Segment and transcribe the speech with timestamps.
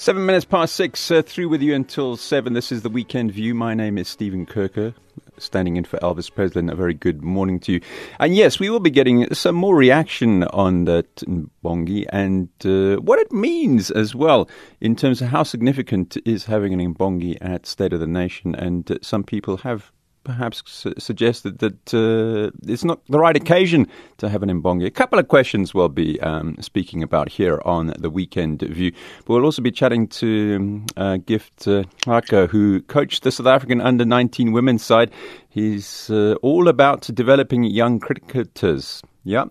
[0.00, 2.54] Seven minutes past six, uh, through with you until seven.
[2.54, 3.54] This is the Weekend View.
[3.54, 4.94] My name is Stephen Kirker,
[5.36, 6.70] standing in for Elvis Preslin.
[6.70, 7.80] A very good morning to you.
[8.18, 13.18] And yes, we will be getting some more reaction on that imbongi and uh, what
[13.18, 14.48] it means as well
[14.80, 18.54] in terms of how significant is having an imbongi at State of the Nation.
[18.54, 19.92] And uh, some people have
[20.24, 23.86] perhaps su- suggested that uh, it's not the right occasion
[24.18, 24.86] to have an imbongi.
[24.86, 28.92] A couple of questions we'll be um, speaking about here on the Weekend View.
[29.24, 33.80] But we'll also be chatting to uh, Gift uh, Haka, who coached the South African
[33.80, 35.10] under 19 women's side.
[35.48, 39.02] He's uh, all about developing young cricketers.
[39.24, 39.44] Yeah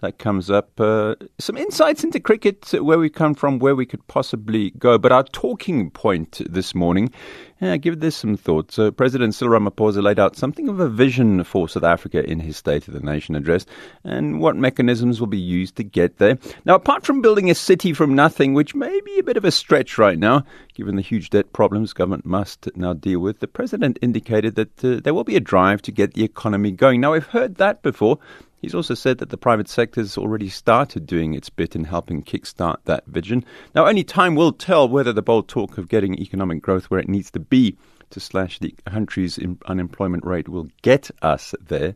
[0.00, 0.80] that comes up.
[0.80, 4.98] Uh, some insights into cricket, where we come from, where we could possibly go.
[4.98, 7.12] But our talking point this morning,
[7.60, 8.72] yeah, give this some thought.
[8.72, 12.56] So, President Cyril Ramaphosa laid out something of a vision for South Africa in his
[12.56, 13.66] State of the Nation address
[14.02, 16.38] and what mechanisms will be used to get there.
[16.64, 19.50] Now, apart from building a city from nothing, which may be a bit of a
[19.50, 23.98] stretch right now, given the huge debt problems government must now deal with, the President
[24.00, 27.02] indicated that uh, there will be a drive to get the economy going.
[27.02, 28.18] Now, we've heard that before.
[28.60, 32.22] He's also said that the private sector has already started doing its bit in helping
[32.22, 33.44] kickstart that vision.
[33.74, 37.08] Now, only time will tell whether the bold talk of getting economic growth where it
[37.08, 37.76] needs to be
[38.10, 41.94] to slash the country's unemployment rate will get us there.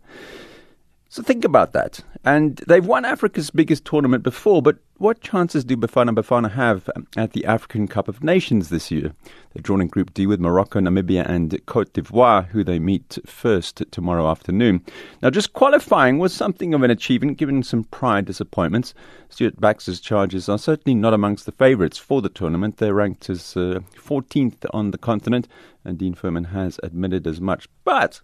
[1.15, 2.01] So think about that.
[2.25, 7.34] And they've won Africa's biggest tournament before, but what chances do Bafana Bafana have at
[7.34, 9.12] the African Cup of Nations this year?
[9.53, 13.85] They're drawn in Group D with Morocco, Namibia, and Cote d'Ivoire, who they meet first
[13.92, 14.85] tomorrow afternoon.
[15.23, 18.92] Now, just qualifying was something of an achievement given some prior disappointments.
[19.29, 22.79] Stuart Baxter's charges are certainly not amongst the favourites for the tournament.
[22.79, 25.47] They're ranked as uh, 14th on the continent,
[25.85, 27.69] and Dean Furman has admitted as much.
[27.85, 28.20] But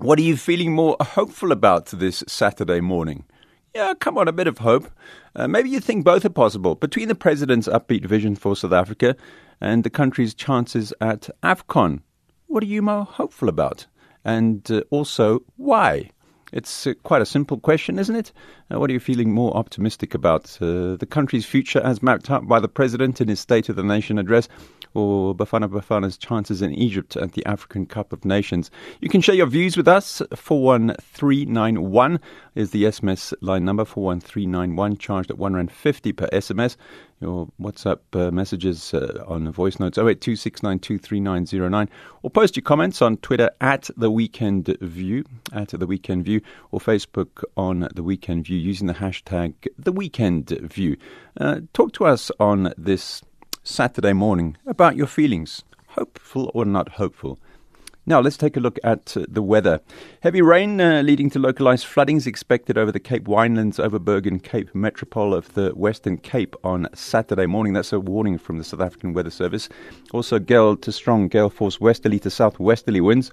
[0.00, 3.24] what are you feeling more hopeful about this Saturday morning?
[3.74, 4.90] Yeah, come on, a bit of hope.
[5.36, 6.74] Uh, maybe you think both are possible.
[6.74, 9.14] Between the president's upbeat vision for South Africa
[9.60, 12.00] and the country's chances at AFCON,
[12.46, 13.86] what are you more hopeful about?
[14.24, 16.10] And uh, also, why?
[16.52, 18.32] It's uh, quite a simple question, isn't it?
[18.72, 20.56] Uh, what are you feeling more optimistic about?
[20.62, 23.84] Uh, the country's future as mapped out by the president in his State of the
[23.84, 24.48] Nation address,
[24.94, 28.70] or Bafana Bafana's chances in Egypt at the African Cup of Nations.
[29.00, 30.22] You can share your views with us.
[30.34, 32.20] 41391
[32.54, 36.76] is the SMS line number, 41391, charged at 1 Rand 50 per SMS.
[37.20, 41.88] Your WhatsApp uh, messages uh, on voice notes 0826923909
[42.22, 46.40] or post your comments on Twitter at The Weekend View, at The Weekend View,
[46.70, 50.96] or Facebook on The Weekend View using the hashtag The Weekend View.
[51.38, 53.20] Uh, talk to us on this
[53.70, 57.38] Saturday morning about your feelings, hopeful or not hopeful.
[58.04, 59.80] Now, let's take a look at uh, the weather.
[60.22, 64.42] Heavy rain uh, leading to localized flooding is expected over the Cape Winelands, Overberg, and
[64.42, 67.72] Cape Metropole of the Western Cape on Saturday morning.
[67.72, 69.68] That's a warning from the South African Weather Service.
[70.12, 73.30] Also, gale to strong gale force westerly to southwesterly winds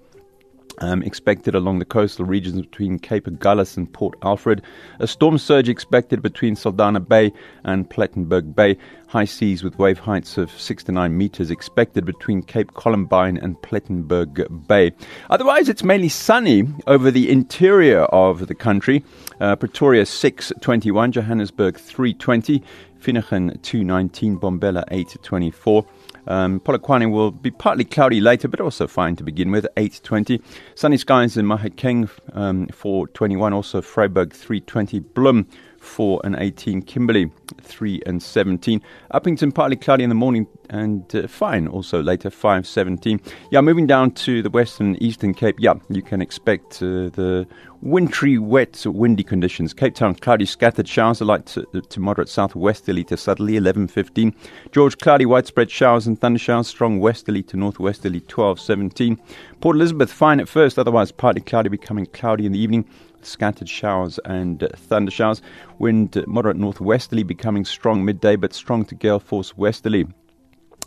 [0.80, 4.62] um, expected along the coastal regions between Cape Agulhas and Port Alfred.
[5.00, 7.34] A storm surge expected between Saldanha Bay
[7.64, 8.78] and Plettenberg Bay.
[9.08, 13.56] High seas with wave heights of 6 to 9 meters expected between Cape Columbine and
[13.62, 14.92] Plettenberg Bay.
[15.30, 19.04] Otherwise, it's mainly sunny over the interior of the country.
[19.40, 22.62] Uh, Pretoria 621, Johannesburg 320,
[23.00, 25.86] Finnegan 219, Mbombela 824.
[26.28, 29.66] Um, Polokwane will be partly cloudy later, but also fine to begin with.
[29.78, 30.42] 820.
[30.76, 33.54] Sunny skies in Mahikeng um, 421.
[33.54, 35.00] Also Vryburg 320.
[35.02, 35.46] Bloem
[35.80, 36.82] 4 and 18.
[36.82, 38.82] Kimberley 3 and 17.
[39.14, 43.22] Upington partly cloudy in the morning and uh, fine also later 5.17.
[43.52, 45.56] Yeah, moving down to the western eastern Cape.
[45.60, 47.48] Yeah, you can expect uh, the
[47.82, 49.74] wintry, wet, windy conditions.
[49.74, 54.34] Cape Town cloudy, scattered showers, light to, to moderate southwesterly to southerly 11.15.
[54.72, 59.20] George cloudy, widespread showers and thunder showers, strong westerly to northwesterly 12 17.
[59.62, 62.86] Port Elizabeth fine at first, otherwise partly cloudy, becoming cloudy in the evening
[63.24, 65.42] scattered showers and thunder showers.
[65.80, 70.08] Wind moderate northwesterly, becoming strong midday, but strong to gale force westerly.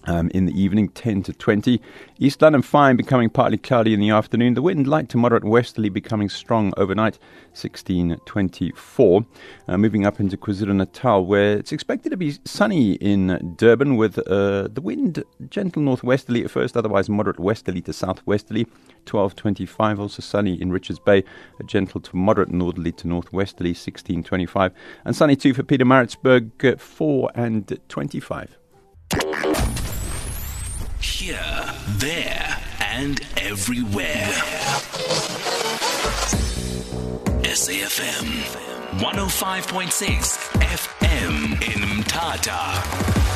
[0.05, 1.81] Um, in the evening, 10 to 20.
[2.19, 4.55] East London fine, becoming partly cloudy in the afternoon.
[4.55, 7.19] The wind light to moderate westerly, becoming strong overnight,
[7.53, 9.27] 16 24.
[9.69, 14.19] Uh, moving up into KwaZulu Natal, where it's expected to be sunny in Durban with
[14.19, 18.67] uh, the wind gentle northwesterly at first, otherwise moderate westerly to southwesterly,
[19.05, 20.01] 12 25.
[20.01, 21.23] Also sunny in Richards Bay,
[21.59, 24.73] a gentle to moderate northerly to northwesterly, 16 25.
[25.05, 28.57] And sunny too for Pietermaritzburg, uh, 4 and 25
[31.21, 34.33] here, there, and everywhere.
[37.43, 38.25] SAFM
[39.01, 43.30] 105.6 FM in Mthatha.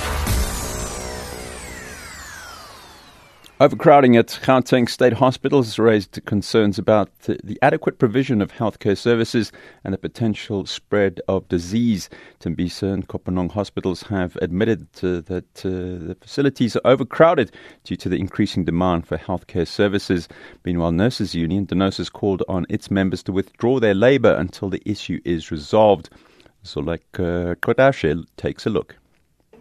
[3.65, 9.53] Overcrowding at Gauteng State Hospitals raised concerns about the adequate provision of healthcare services
[9.85, 12.11] and the potential spread of disease.
[12.41, 17.53] Tembisa and Kopanong hospitals have admitted that uh, the facilities are overcrowded
[17.85, 20.29] due to the increasing demand for healthcare services.
[20.67, 25.23] Meanwhile, Nurses Union, DENOSA, called on its members to withdraw their labor until the issue
[25.25, 26.11] is resolved.
[26.65, 28.97] So, like uh, Kodashe takes a look.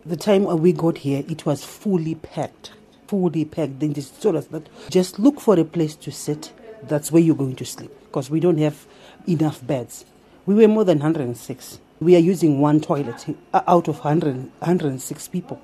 [0.05, 2.73] The time we got here, it was fully packed
[3.07, 3.79] fully packed.
[3.79, 6.51] Then just told us that just look for a place to sit.
[6.83, 8.85] That's where you're going to sleep because we don't have
[9.27, 10.05] enough beds.
[10.45, 11.79] We were more than 106.
[11.99, 15.61] We are using one toilet uh, out of 100, 106 people.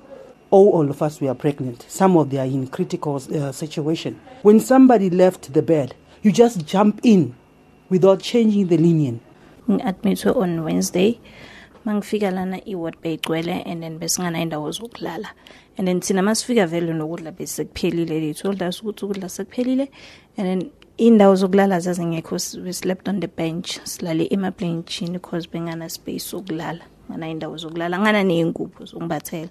[0.50, 1.84] All, all of us we are pregnant.
[1.88, 4.20] Some of them are in critical uh, situation.
[4.42, 7.36] When somebody left the bed, you just jump in
[7.88, 9.20] without changing the linen.
[9.68, 11.20] Admitted on Wednesday
[11.84, 15.28] mangifika lana i-ward beyigcwele and then besinganayo indawo zokulala.
[15.78, 19.88] And then thina masifika vele nokudla besekuphelile they told us ukuthi ukudla sekuphelile.
[20.36, 26.24] And then indawo zokulala zazingekho we slept on the bench silale emablenchini because bengana space
[26.30, 29.50] sokulala ngana indawo zokulala ngana ney'ngubo zokungibathela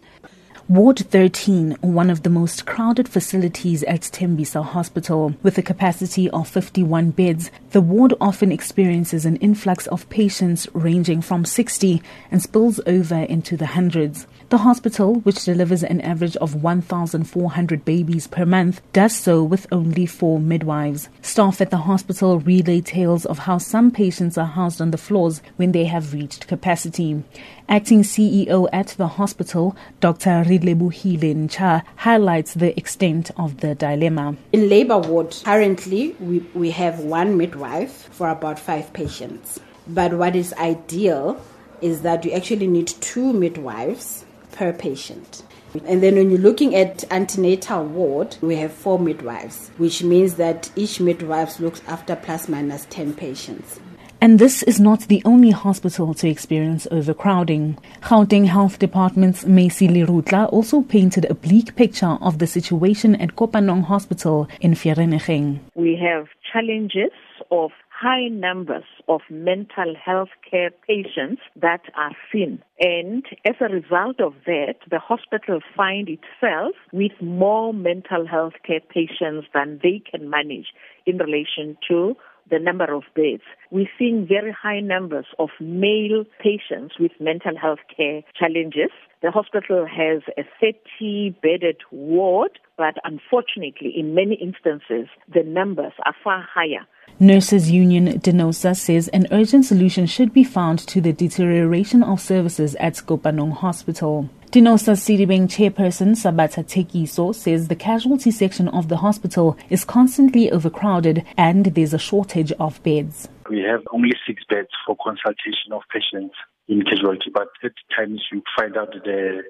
[0.70, 5.34] Ward 13, one of the most crowded facilities at Tembisa Hospital.
[5.42, 11.24] With a capacity of 51 beds, the ward often experiences an influx of patients ranging
[11.24, 14.28] from 60 and spills over into the hundreds.
[14.50, 20.08] The hospital, which delivers an average of 1,400 babies per month, does so with only
[20.08, 21.08] four midwives.
[21.22, 25.44] Staff at the hospital relay tales of how some patients are housed on the floors
[25.58, 27.24] when they have reached capacity.
[27.68, 30.44] Acting CEO at the hospital, Dr.
[30.44, 34.36] Ridlebuhile Ncha, highlights the extent of the dilemma.
[34.52, 39.60] In labor ward, currently we, we have one midwife for about five patients.
[39.88, 41.40] But what is ideal
[41.82, 44.26] is that you actually need two midwives
[44.60, 45.42] per patient.
[45.86, 50.70] And then when you're looking at antenatal ward, we have four midwives, which means that
[50.76, 53.80] each midwife looks after plus minus 10 patients.
[54.20, 57.78] And this is not the only hospital to experience overcrowding.
[58.02, 63.86] Gauteng Health Department's Macy Lirutla also painted a bleak picture of the situation at Kopanong
[63.86, 65.60] Hospital in Vereeniging.
[65.76, 67.14] We have challenges
[67.50, 72.64] of high numbers of mental health care patients that are seen.
[72.80, 78.80] And as a result of that, the hospital find itself with more mental health care
[78.80, 80.68] patients than they can manage
[81.06, 82.16] in relation to
[82.50, 83.44] the number of beds.
[83.70, 88.92] We're seeing very high numbers of male patients with mental health care challenges.
[89.22, 96.16] The hospital has a 30 bedded ward, but unfortunately, in many instances, the numbers are
[96.24, 96.88] far higher.
[97.22, 102.76] Nurses Union Denosa says an urgent solution should be found to the deterioration of services
[102.80, 104.30] at Kopanong Hospital.
[104.52, 111.26] DENOSA Sedibeng chairperson Sabata Tekiso says the casualty section of the hospital is constantly overcrowded
[111.36, 113.28] and there's a shortage of beds.
[113.50, 116.36] We have only six beds for consultation of patients
[116.70, 119.44] in casualty, but at times you find out the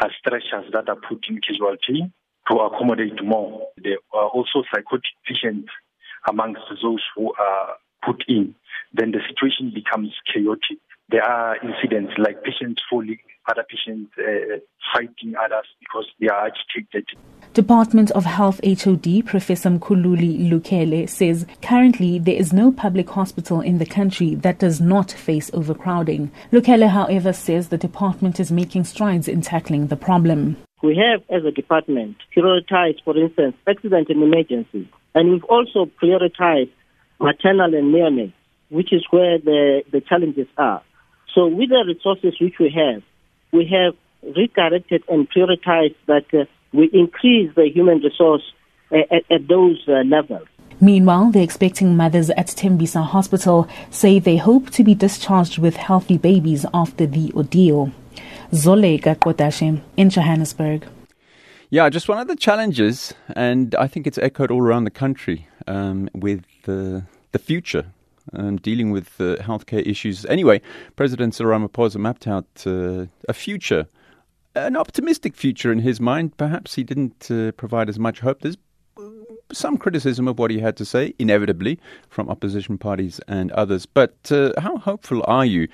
[0.00, 2.08] uh, stretchers that are put in casualty
[2.48, 3.66] to accommodate more.
[3.82, 5.70] There are also psychotic patients
[6.28, 8.54] amongst those who are put in.
[8.92, 10.78] Then the situation becomes chaotic.
[11.08, 13.18] There are incidents like patients falling,
[13.48, 14.58] other patients uh,
[14.92, 17.06] fighting others because they are agitated.
[17.52, 23.78] Department of Health HOD Professor Mkhululi Lukhele says currently there is no public hospital in
[23.78, 26.30] the country that does not face overcrowding.
[26.52, 30.56] Lukhele, however, says the department is making strides in tackling the problem.
[30.82, 36.70] We have, as a department, prioritized, for instance, accident and emergencies, and we've also prioritized
[37.18, 38.34] maternal and neonates,
[38.68, 40.82] which is where the, the challenges are.
[41.34, 43.02] So, with the resources which we have,
[43.50, 43.94] we have
[44.36, 48.42] redirected and prioritized that uh, we increase the human resource
[48.92, 50.46] uh, at, at, those uh, levels.
[50.80, 56.18] Meanwhile, the expecting mothers at Tembisa Hospital say they hope to be discharged with healthy
[56.18, 57.90] babies after the ordeal.
[58.52, 60.86] Zolega Kodashe in Johannesburg.
[61.68, 65.48] Yeah, just one of the challenges, and I think it's echoed all around the country
[65.66, 67.86] um, with the, the future
[68.34, 70.24] um, dealing with uh, healthcare issues.
[70.26, 70.60] Anyway,
[70.94, 73.88] President Cyril Ramaphosa mapped out uh, a future,
[74.54, 76.36] an optimistic future in his mind.
[76.36, 78.42] Perhaps he didn't uh, provide as much hope.
[78.42, 78.56] There's
[79.52, 83.86] some criticism of what he had to say, inevitably, from opposition parties and others.
[83.86, 85.66] But uh, how hopeful are you?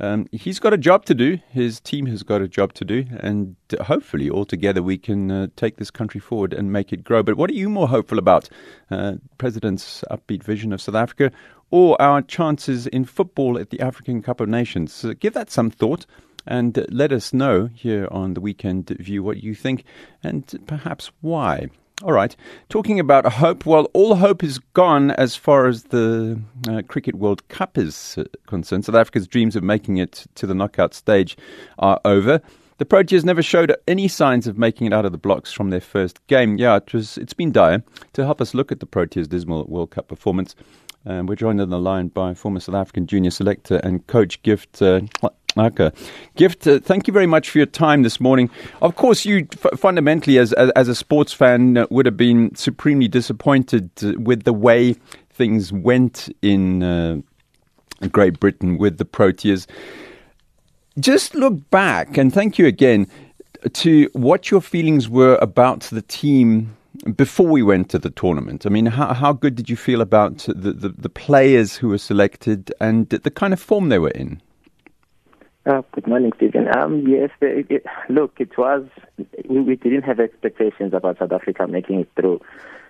[0.00, 1.38] Um, he's got a job to do.
[1.50, 5.46] His team has got a job to do, and hopefully, all together, we can uh,
[5.56, 7.22] take this country forward and make it grow.
[7.22, 8.48] But what are you more hopeful about?
[8.90, 11.30] Uh, President's upbeat vision of South Africa,
[11.70, 14.92] or our chances in football at the African Cup of Nations?
[14.92, 16.06] So give that some thought.
[16.46, 19.84] And let us know here on the Weekend View what you think
[20.22, 21.68] and perhaps why.
[22.02, 22.34] All right.
[22.70, 27.46] Talking about hope, well, all hope is gone as far as the uh, Cricket World
[27.48, 28.86] Cup is uh, concerned.
[28.86, 31.36] South Africa's dreams of making it to the knockout stage
[31.78, 32.40] are over.
[32.78, 35.82] The Proteas never showed any signs of making it out of the blocks from their
[35.82, 36.56] first game.
[36.56, 37.18] Yeah, it was.
[37.18, 37.82] It's been dire.
[38.14, 40.56] To help us look at the Proteas' dismal World Cup performance,
[41.04, 44.80] um, we're joined on the line by former South African junior selector and coach Gift
[44.80, 45.02] uh,
[45.56, 45.90] Okay.
[46.36, 48.50] Gift, uh, thank you very much for your time this morning.
[48.82, 52.54] Of course, you f- fundamentally, as, as, as, a sports fan, uh, would have been
[52.54, 54.94] supremely disappointed uh, with the way
[55.30, 57.20] things went in uh,
[58.12, 59.66] Great Britain with the Proteas.
[60.98, 63.06] Just look back, and thank you again,
[63.72, 66.76] to what your feelings were about the team
[67.16, 68.66] before we went to the tournament.
[68.66, 71.98] I mean, how, how good did you feel about the, the, the players who were
[71.98, 74.40] selected and the kind of form they were in?
[75.70, 76.66] Uh, good morning, Stephen.
[76.76, 78.84] Um, yes, it, it, look, it was,
[79.48, 82.40] we, we, didn't have expectations about South Africa making it through,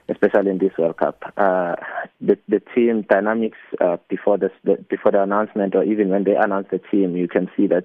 [0.08, 1.22] especially in this World Cup.
[1.36, 1.74] Uh,
[2.22, 4.50] the, the team dynamics uh, before, the,
[4.88, 7.84] before the announcement, or even when they announced the team, you can see that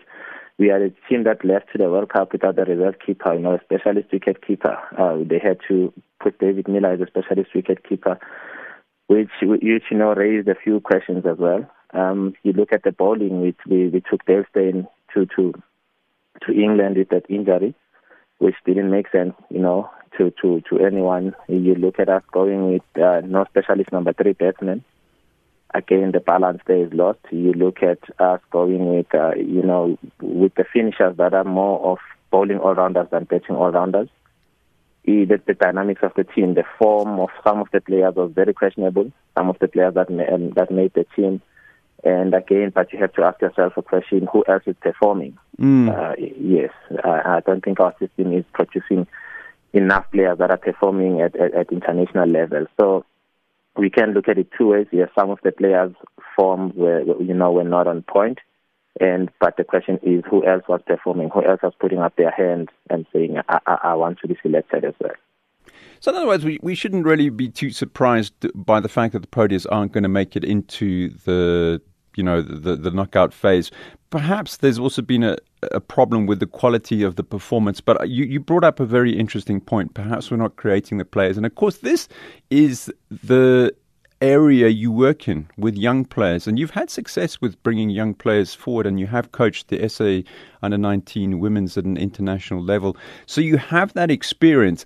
[0.57, 3.41] we are a team that left to the World Cup without the reserve keeper, you
[3.41, 4.77] know, a specialist wicket keeper.
[4.97, 5.91] Uh, they had to
[6.23, 8.17] put David Miller as a specialist wicket keeper,
[9.07, 11.69] which, which you know, raised a few questions as well.
[11.95, 15.53] Um, you look at the bowling, we, we, we took Dale Steyn to, to,
[16.45, 17.73] to England with that injury,
[18.39, 21.33] which didn't make sense, you know, to, to, to anyone.
[21.47, 24.83] You look at us going with uh, no specialist number three batsman.
[25.73, 27.19] Again, the balance there is lost.
[27.31, 31.91] You look at us going with, uh, you know, with the finishers that are more
[31.91, 31.99] of
[32.29, 34.09] bowling all-rounders than batting all-rounders.
[35.05, 38.53] The, the dynamics of the team, the form of some of the players was very
[38.53, 39.11] questionable.
[39.37, 41.41] Some of the players that, um, that made the team
[42.03, 45.37] and again, but you have to ask yourself a question: Who else is performing?
[45.59, 45.89] Mm.
[45.89, 46.71] Uh, yes,
[47.03, 49.07] I, I, don't think our system is producing
[49.73, 52.65] enough players that are performing at, at, at, international level.
[52.79, 53.05] So
[53.77, 54.87] we can look at it two ways.
[54.91, 55.95] Yes, some of the players'
[56.35, 58.39] form were, you know, were not on point,
[58.99, 61.29] and but the question is, who else was performing?
[61.29, 64.37] Who else was putting up their hands and saying, "I, I, I want to be
[64.41, 65.15] selected as well."
[65.99, 69.19] So, in other words, we, we shouldn't really be too surprised by the fact that
[69.19, 71.81] the Proteas aren't going to make it into the
[72.15, 73.71] you know the the knockout phase.
[74.09, 75.37] Perhaps there's also been a,
[75.71, 77.81] a problem with the quality of the performance.
[77.81, 79.93] But you, you brought up a very interesting point.
[79.93, 82.07] Perhaps we're not creating the players, and of course, this
[82.49, 83.75] is the
[84.21, 88.53] area you work in with young players, and you've had success with bringing young players
[88.53, 90.21] forward, and you have coached the SA
[90.63, 92.95] under 19 women's at an international level.
[93.25, 94.85] So you have that experience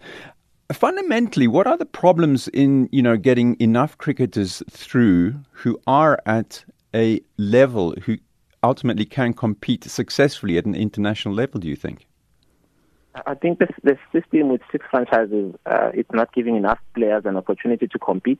[0.71, 6.63] fundamentally, what are the problems in you know getting enough cricketers through who are at
[6.95, 8.17] a level who
[8.63, 12.07] ultimately can compete successfully at an international level, do you think?
[13.25, 17.37] I think the, the system with six franchises, uh, it's not giving enough players an
[17.37, 18.39] opportunity to compete.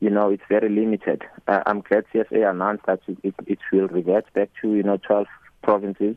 [0.00, 1.22] You know, it's very limited.
[1.46, 5.26] Uh, I'm glad CSA announced that it, it, will revert back to, you know, 12
[5.62, 6.16] provinces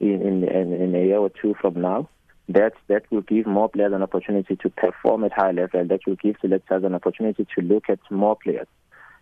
[0.00, 2.08] in, in, in, a year or two from now.
[2.52, 5.86] That, that will give more players an opportunity to perform at high level.
[5.86, 8.66] That will give selectors an opportunity to look at more players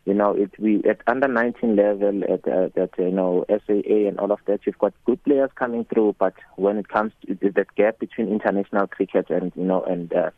[0.07, 4.19] you know, it we at under 19 level at uh, that you know SAA and
[4.19, 7.75] all of that, you've got good players coming through, but when it comes to that
[7.75, 10.31] gap between international cricket and you know and uh,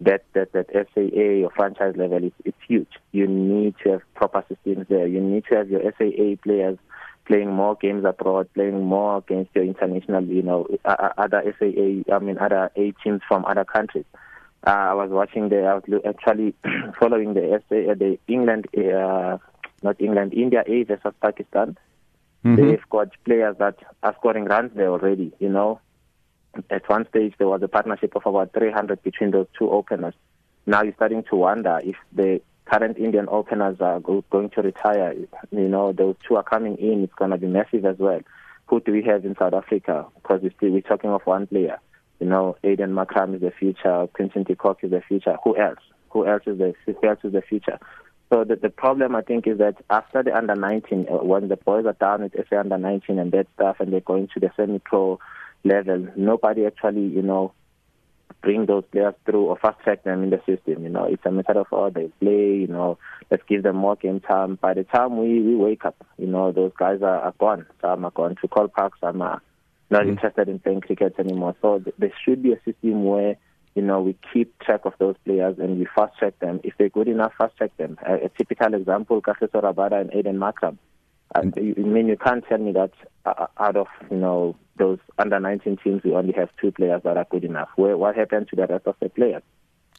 [0.00, 2.90] that that that SAA or franchise level is it's huge.
[3.12, 5.06] You need to have proper systems there.
[5.06, 6.78] You need to have your SAA players
[7.26, 12.38] playing more games abroad, playing more against your international, you know, other SAA, I mean,
[12.38, 14.04] other A teams from other countries.
[14.66, 16.54] Uh, I was watching the, I was actually
[16.98, 19.38] following the SA, uh, the England, uh,
[19.82, 21.76] not England, India A versus Pakistan.
[22.44, 22.56] Mm-hmm.
[22.56, 25.32] They've got players that are scoring runs there already.
[25.38, 25.80] You know,
[26.70, 30.14] at one stage there was a partnership of about 300 between those two openers.
[30.64, 35.14] Now you're starting to wonder if the current Indian openers are go- going to retire.
[35.50, 37.04] You know, those two are coming in.
[37.04, 38.20] It's going to be massive as well.
[38.66, 40.06] Who do we have in South Africa?
[40.16, 41.78] Because we're talking of one player.
[42.20, 44.06] You know, Aiden Markram is the future.
[44.12, 45.36] Quinton de Kock is the future.
[45.44, 45.78] Who else?
[46.10, 47.78] Who else is the who else is the future?
[48.32, 51.56] So the, the problem I think is that after the under 19, uh, when the
[51.56, 54.50] boys are down with SA under 19 and that stuff, and they're going to the
[54.56, 55.20] semi-pro
[55.62, 57.52] level, nobody actually, you know,
[58.42, 60.82] bring those players through or fast track them in the system.
[60.82, 62.54] You know, it's a matter of oh they play.
[62.56, 62.98] You know,
[63.30, 64.56] let's give them more game time.
[64.56, 67.66] By the time we we wake up, you know, those guys are, are gone.
[67.80, 69.00] Some are gone to Kolpaks.
[69.00, 69.42] Some are
[69.90, 70.10] not mm.
[70.10, 71.54] interested in playing cricket anymore.
[71.62, 73.36] So th- there should be a system where
[73.74, 76.60] you know we keep track of those players and we fast track them.
[76.64, 77.98] If they're good enough, fast track them.
[78.06, 80.78] A, a typical example: Kagiso Rabada and Aiden Markram.
[81.36, 82.92] I, mean, you can't tell me that
[83.24, 87.16] uh, out of you know those under 19 teams, we only have two players that
[87.16, 87.68] are good enough.
[87.76, 89.42] Where, what happened to the rest of the players?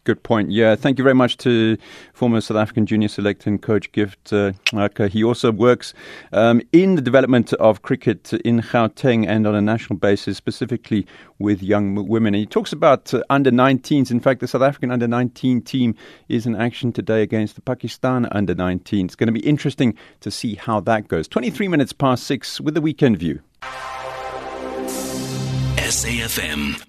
[0.07, 0.51] Good point.
[0.51, 1.75] Yeah, thank you very much to
[2.13, 4.53] former South African junior select and coach Gift uh,
[5.09, 5.93] He also works
[6.31, 11.05] um, in the development of cricket in Gauteng and on a national basis, specifically
[11.39, 12.33] with young women.
[12.35, 14.09] And he talks about uh, under 19s.
[14.09, 15.93] In fact, the South African under 19 team
[16.29, 19.07] is in action today against the Pakistan under 19.
[19.07, 21.27] It's going to be interesting to see how that goes.
[21.27, 23.41] 23 minutes past six with the weekend view.
[25.75, 26.86] SAFM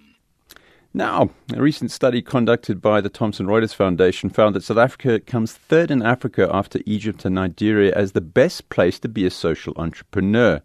[0.95, 5.53] now, a recent study conducted by the Thomson Reuters Foundation found that South Africa comes
[5.53, 9.75] third in Africa after Egypt and Nigeria as the best place to be a social
[9.77, 10.63] entrepreneur.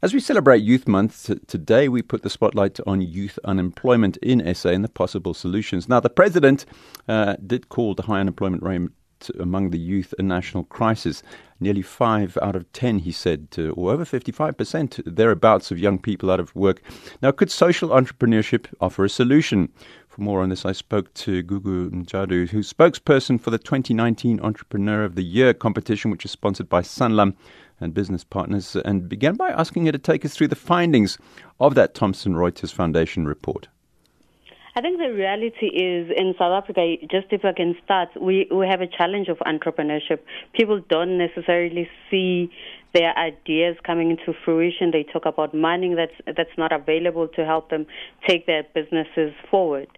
[0.00, 4.70] As we celebrate Youth Month today, we put the spotlight on youth unemployment in SA
[4.70, 5.88] and the possible solutions.
[5.88, 6.64] Now, the president
[7.08, 8.88] uh, did call the high unemployment rate
[9.38, 11.22] among the youth a national crisis.
[11.60, 16.30] Nearly five out of ten, he said, to, or over 55% thereabouts of young people
[16.30, 16.82] out of work.
[17.20, 19.68] Now, could social entrepreneurship offer a solution?
[20.08, 25.04] For more on this, I spoke to Gugu Mjadu, who's spokesperson for the 2019 Entrepreneur
[25.04, 27.34] of the Year competition, which is sponsored by Sanlam
[27.80, 31.18] and business partners, and began by asking her to take us through the findings
[31.60, 33.68] of that Thomson Reuters Foundation report.
[34.78, 38.64] I think the reality is in South Africa, just if I can start, we, we
[38.68, 40.20] have a challenge of entrepreneurship.
[40.54, 42.48] People don't necessarily see
[42.94, 44.92] their ideas coming into fruition.
[44.92, 47.86] They talk about money that's, that's not available to help them
[48.24, 49.88] take their businesses forward.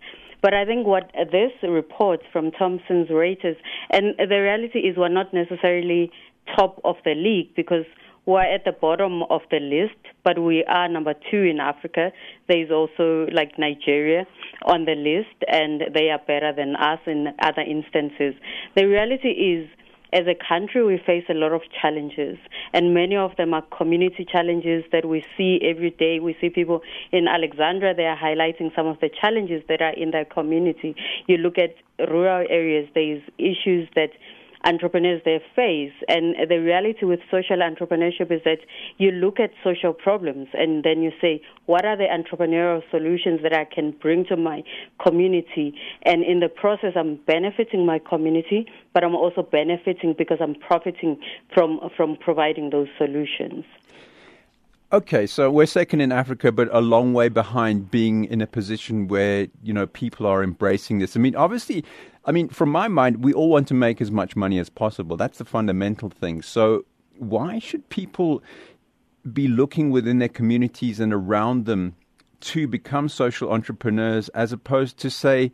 [0.41, 3.57] But I think what this report from Thomson's Reuters,
[3.91, 6.11] and the reality is we're not necessarily
[6.57, 7.85] top of the league because
[8.31, 12.13] we're at the bottom of the list, but we are number two in Africa.
[12.49, 14.27] There's also like Nigeria
[14.65, 18.35] on the list, and they are better than us in other instances.
[18.77, 19.69] The reality is,
[20.13, 22.39] as a country, we face a lot of challenges,
[22.73, 26.19] and many of them are community challenges that we see every day.
[26.21, 26.83] We see people
[27.13, 30.95] in Alexandra, they are highlighting some of the challenges that are in their community.
[31.27, 31.75] You look at
[32.09, 34.11] rural areas, there's issues that
[34.65, 35.93] entrepreneurs they face.
[36.09, 38.59] And the reality with social entrepreneurship is that
[38.99, 43.53] you look at social problems and then you say, what are the entrepreneurial solutions that
[43.53, 44.63] I can bring to my
[45.05, 45.75] community?
[46.03, 51.19] And in the process, I'm benefiting my community, but I'm also benefiting because I'm profiting
[51.55, 53.65] from, from providing those solutions.
[54.93, 59.07] Okay, so we're second in Africa, but a long way behind being in a position
[59.07, 61.17] where you know people are embracing this.
[61.17, 61.85] I mean, obviously,
[62.25, 65.17] I mean, from my mind, we all want to make as much money as possible.
[65.17, 66.43] That's the fundamental thing.
[66.43, 66.85] So,
[67.19, 68.43] why should people
[69.31, 71.95] be looking within their communities and around them
[72.41, 75.53] to become social entrepreneurs as opposed to, say,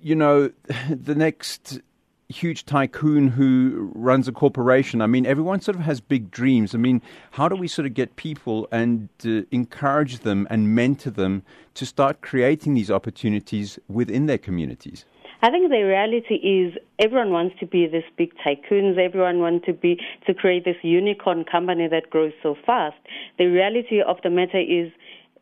[0.00, 0.52] you know,
[0.90, 1.80] the next
[2.28, 5.00] huge tycoon who runs a corporation.
[5.02, 6.74] I mean, everyone sort of has big dreams.
[6.74, 7.02] I mean,
[7.32, 11.42] how do we sort of get people and uh, encourage them and mentor them
[11.74, 15.04] to start creating these opportunities within their communities?
[15.44, 18.96] I think the reality is everyone wants to be this big tycoons.
[18.96, 22.96] Everyone wants to be to create this unicorn company that grows so fast.
[23.36, 24.90] The reality of the matter is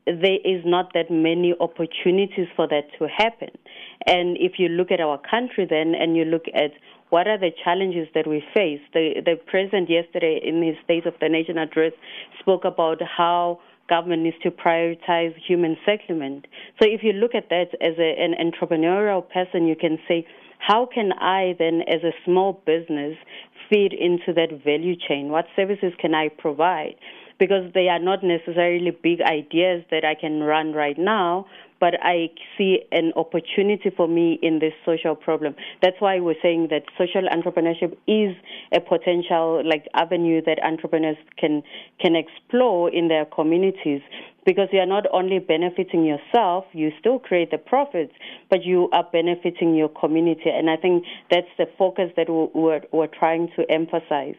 [0.04, 3.50] there is not that many opportunities for that to happen.
[4.04, 6.72] And if you look at our country then and you look at
[7.10, 11.14] what are the challenges that we face, the, the president yesterday in his State of
[11.20, 11.92] the Nation address
[12.40, 13.60] spoke about how
[13.94, 16.40] government needs to prioritize human settlement.
[16.78, 20.18] So if you look at that as a, an entrepreneurial person, you can say,
[20.59, 23.14] how can I then, as a small business,
[23.68, 25.24] feed into that value chain?
[25.28, 26.94] What services can I provide?
[27.38, 31.46] Because they are not necessarily big ideas that I can run right now,
[31.82, 35.56] but I see an opportunity for me in this social problem.
[35.82, 38.36] That's why we're saying that social entrepreneurship is
[38.72, 41.64] a potential like avenue that entrepreneurs can
[42.00, 44.00] can explore in their communities
[44.46, 48.12] because you are not only benefiting yourself, you still create the profits,
[48.48, 50.50] but you are benefiting your community.
[50.50, 54.36] And I think that's the focus that we're, we're trying to emphasize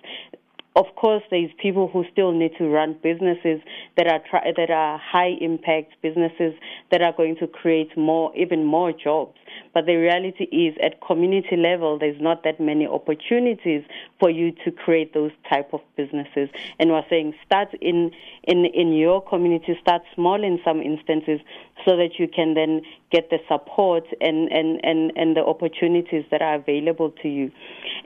[0.76, 3.62] of course, there's people who still need to run businesses
[3.96, 6.54] that are tri- that are high impact businesses
[6.90, 9.38] that are going to create more, even more jobs.
[9.74, 13.84] But the reality is, at community level, there's not that many opportunities
[14.20, 16.50] for you to create those type of businesses.
[16.80, 18.12] And we're saying start in
[18.44, 21.40] in in your community, start small in some instances,
[21.86, 22.82] so that you can then
[23.14, 27.52] get the support and and and and the opportunities that are available to you.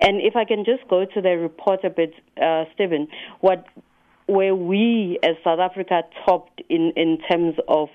[0.02, 3.08] And if I can just go to the report a bit, uh, Stephen,
[3.40, 3.66] what
[4.28, 7.88] where we as South Africa topped in in terms of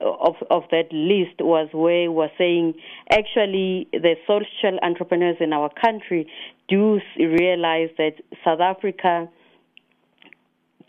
[0.00, 2.74] of of that list was where we're saying
[3.10, 6.26] actually the social entrepreneurs in our country
[6.68, 9.28] do realize that South Africa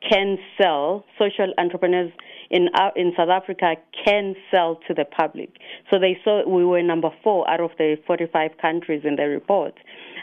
[0.09, 2.11] can sell social entrepreneurs
[2.51, 5.55] in our, in South Africa can sell to the public.
[5.89, 9.73] So they saw we were number four out of the 45 countries in the report.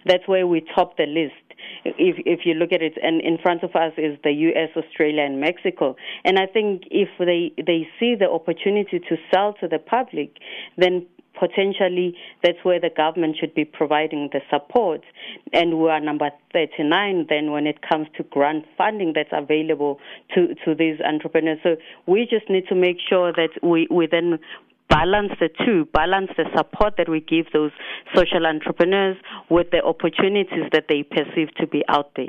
[0.05, 1.35] That's where we top the list.
[1.85, 5.23] If if you look at it, and in front of us is the U.S., Australia,
[5.23, 5.97] and Mexico.
[6.25, 10.37] And I think if they they see the opportunity to sell to the public,
[10.77, 11.07] then
[11.39, 15.03] potentially that's where the government should be providing the support.
[15.53, 19.99] And we are number 39 then when it comes to grant funding that's available
[20.35, 21.59] to, to these entrepreneurs.
[21.63, 24.39] So we just need to make sure that we, we then
[24.89, 27.73] balance the two, balance the support that we give those
[28.15, 29.17] social entrepreneurs
[29.51, 32.29] with the opportunities that they perceive to be out there.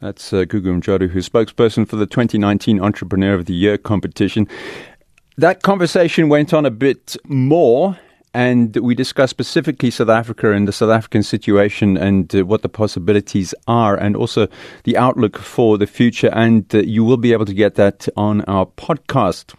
[0.00, 4.48] That's uh, Gugu who's spokesperson for the 2019 Entrepreneur of the Year competition.
[5.36, 7.98] That conversation went on a bit more
[8.32, 12.68] and we discuss specifically South Africa and the South African situation and uh, what the
[12.68, 14.46] possibilities are, and also
[14.84, 16.30] the outlook for the future.
[16.32, 19.54] And uh, you will be able to get that on our podcast.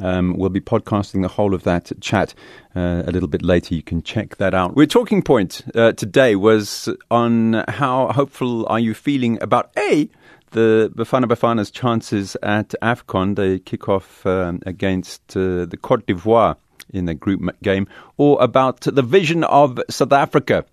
[0.00, 2.34] Um, we'll be podcasting the whole of that chat
[2.74, 3.74] uh, a little bit later.
[3.74, 4.74] You can check that out.
[4.74, 10.08] We're talking point uh, today was on how hopeful are you feeling about a
[10.52, 13.36] the Bafana Bafana's chances at AFCON.
[13.36, 16.56] They kick off um, against uh, the Cote d'Ivoire
[16.90, 20.64] in the group game, or about the vision of South Africa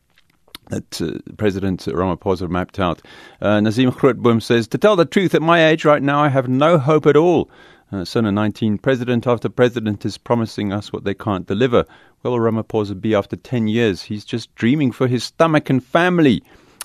[0.70, 3.02] that uh, President Ramaphosa mapped out.
[3.42, 6.48] Uh, Nazim Grootboom says, To tell the truth, at my age right now, I have
[6.48, 7.50] no hope at all.
[7.92, 11.86] Uh, Sona 19, president after president is promising us what they can't deliver.
[12.22, 14.04] Where will Ramaphosa be after 10 years?
[14.04, 16.44] He's just dreaming for his stomach and family.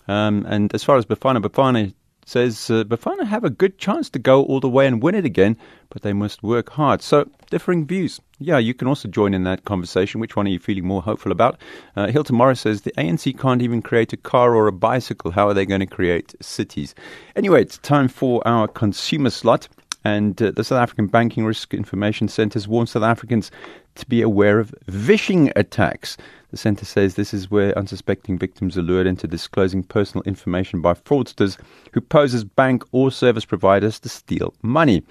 [0.08, 1.92] Um, and as far as Bafana Bafana
[2.24, 5.24] says uh, Bafana have a good chance to go all the way and win it
[5.24, 5.56] again,
[5.90, 7.02] but they must work hard.
[7.02, 8.20] So, differing views.
[8.38, 10.20] Yeah, you can also join in that conversation.
[10.20, 11.58] Which one are you feeling more hopeful about?
[11.96, 15.30] Uh, Hilton Morris says the ANC can't even create a car or a bicycle.
[15.30, 16.94] How are they going to create cities?
[17.36, 19.68] Anyway, it's time for our consumer slot.
[20.04, 23.50] And uh, the South African Banking Risk Information Centre warned South Africans
[23.94, 26.16] to be aware of vishing attacks.
[26.54, 30.94] The centre says this is where unsuspecting victims are lured into disclosing personal information by
[30.94, 31.58] fraudsters
[31.90, 35.02] who pose as bank or service providers to steal money.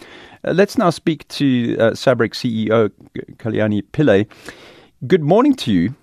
[0.46, 2.90] Uh, let's now speak to uh, SABRIC CEO
[3.36, 4.26] Kalyani Pillay.
[5.06, 5.94] Good morning to you.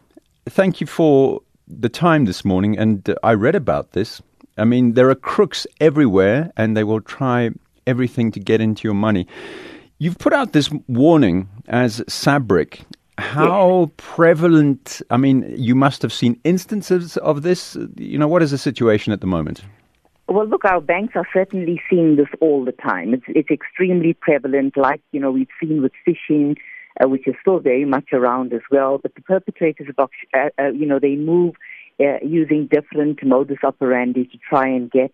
[0.47, 4.21] Thank you for the time this morning, and uh, I read about this.
[4.59, 7.49] I mean, there are crooks everywhere, and they will try
[7.87, 9.27] everything to get into your money.
[9.97, 12.83] You've put out this warning as SABRIC.
[13.19, 15.03] How prevalent?
[15.11, 17.77] I mean, you must have seen instances of this.
[17.97, 19.63] You know, what is the situation at the moment?
[20.29, 23.15] Well, look, our banks are certainly seeing this all the time.
[23.15, 26.57] It's, it's extremely prevalent, like, you know, we've seen with phishing,
[27.03, 28.99] uh, which is still very much around as well.
[28.99, 31.57] But the perpetrators of, uh, uh, you know, they move
[31.99, 35.13] uh, using different modus operandi to try and get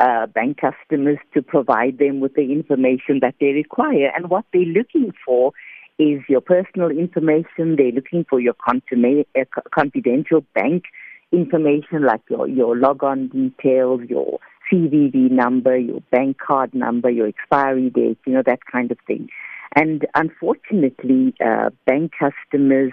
[0.00, 4.10] uh, bank customers to provide them with the information that they require.
[4.16, 5.52] And what they're looking for
[5.98, 7.76] is your personal information.
[7.76, 10.84] They're looking for your uh, confidential bank
[11.32, 14.38] information like your, your logon details, your
[14.72, 19.28] CVV number, your bank card number, your expiry date, you know, that kind of thing.
[19.74, 22.92] And unfortunately, uh, bank customers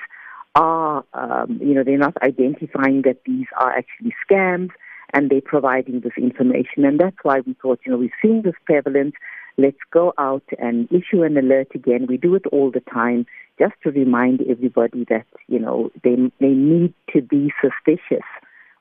[0.55, 4.69] are, um, you know, they're not identifying that these are actually scams
[5.13, 6.85] and they're providing this information.
[6.85, 9.13] And that's why we thought, you know, we've seen this prevalence.
[9.57, 12.07] Let's go out and issue an alert again.
[12.07, 13.25] We do it all the time
[13.57, 18.25] just to remind everybody that, you know, they, they need to be suspicious.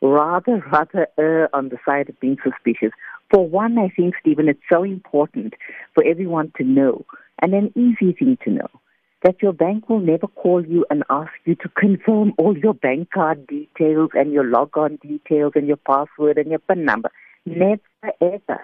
[0.02, 2.90] Rather, rather err on the side of being suspicious.
[3.30, 5.54] For one, I think, Stephen, it's so important
[5.94, 7.04] for everyone to know,
[7.40, 8.68] and an easy thing to know
[9.24, 13.10] that your bank will never call you and ask you to confirm all your bank
[13.10, 17.10] card details and your logon details and your password and your PIN number.
[17.46, 17.80] Never
[18.20, 18.60] ever.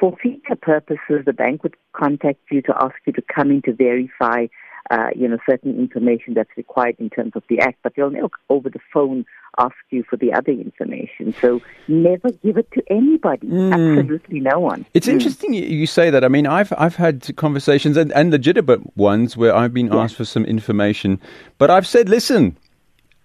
[0.00, 3.74] For future purposes, the bank would contact you to ask you to come in to
[3.74, 4.46] verify
[4.90, 8.28] uh, you know, certain information that's required in terms of the act, but they'll never
[8.48, 9.24] over the phone
[9.58, 11.32] ask you for the other information.
[11.40, 13.72] So never give it to anybody, mm.
[13.72, 14.84] absolutely no one.
[14.94, 15.12] It's mm.
[15.12, 16.24] interesting you say that.
[16.24, 20.24] I mean, I've I've had conversations and, and legitimate ones where I've been asked for
[20.24, 21.20] some information,
[21.58, 22.56] but I've said, listen,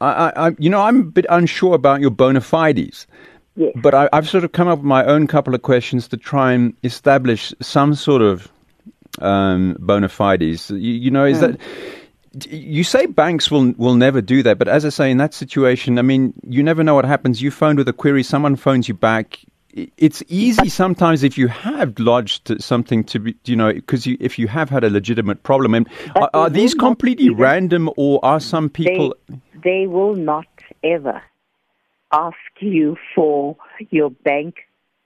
[0.01, 3.07] I, I, you know, I'm a bit unsure about your bona fides.
[3.55, 3.71] Yes.
[3.75, 6.51] But I, I've sort of come up with my own couple of questions to try
[6.51, 8.51] and establish some sort of
[9.19, 10.69] um, bona fides.
[10.69, 11.41] You, you know, is mm.
[11.41, 11.59] that
[12.51, 15.97] you say banks will will never do that, but as I say, in that situation,
[15.97, 17.41] I mean, you never know what happens.
[17.41, 19.39] You phoned with a query, someone phones you back.
[19.97, 24.39] It's easy sometimes if you have lodged something to be, you know, because you, if
[24.39, 25.73] you have had a legitimate problem.
[25.75, 29.15] And are, are these completely random, or are some people?
[29.27, 30.47] They, they will not
[30.83, 31.21] ever
[32.15, 33.57] ask you for
[33.89, 34.55] your bank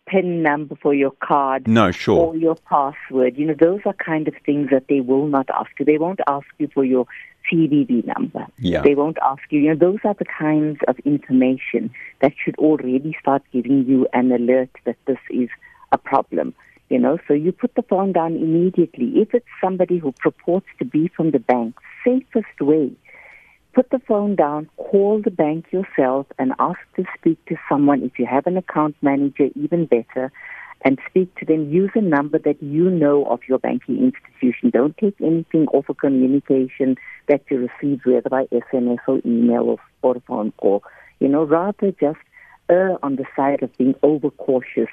[0.07, 1.67] PIN number for your card.
[1.67, 2.27] No, sure.
[2.27, 3.37] Or your password.
[3.37, 5.85] You know, those are kind of things that they will not ask you.
[5.85, 7.05] They won't ask you for your
[7.51, 8.45] CVV number.
[8.57, 8.81] Yeah.
[8.81, 9.59] They won't ask you.
[9.61, 11.91] You know, those are the kinds of information
[12.21, 15.49] that should already start giving you an alert that this is
[15.91, 16.53] a problem.
[16.89, 19.13] You know, so you put the phone down immediately.
[19.15, 22.91] If it's somebody who purports to be from the bank, safest way
[23.73, 28.03] put the phone down, call the bank yourself, and ask to speak to someone.
[28.03, 30.31] If you have an account manager, even better,
[30.81, 31.69] and speak to them.
[31.71, 34.69] Use a number that you know of your banking institution.
[34.69, 36.95] Don't take anything off a communication
[37.27, 40.83] that you receive, whether by SMS or email or, or phone call.
[41.19, 42.19] You know, rather just
[42.69, 44.89] err on the side of being overcautious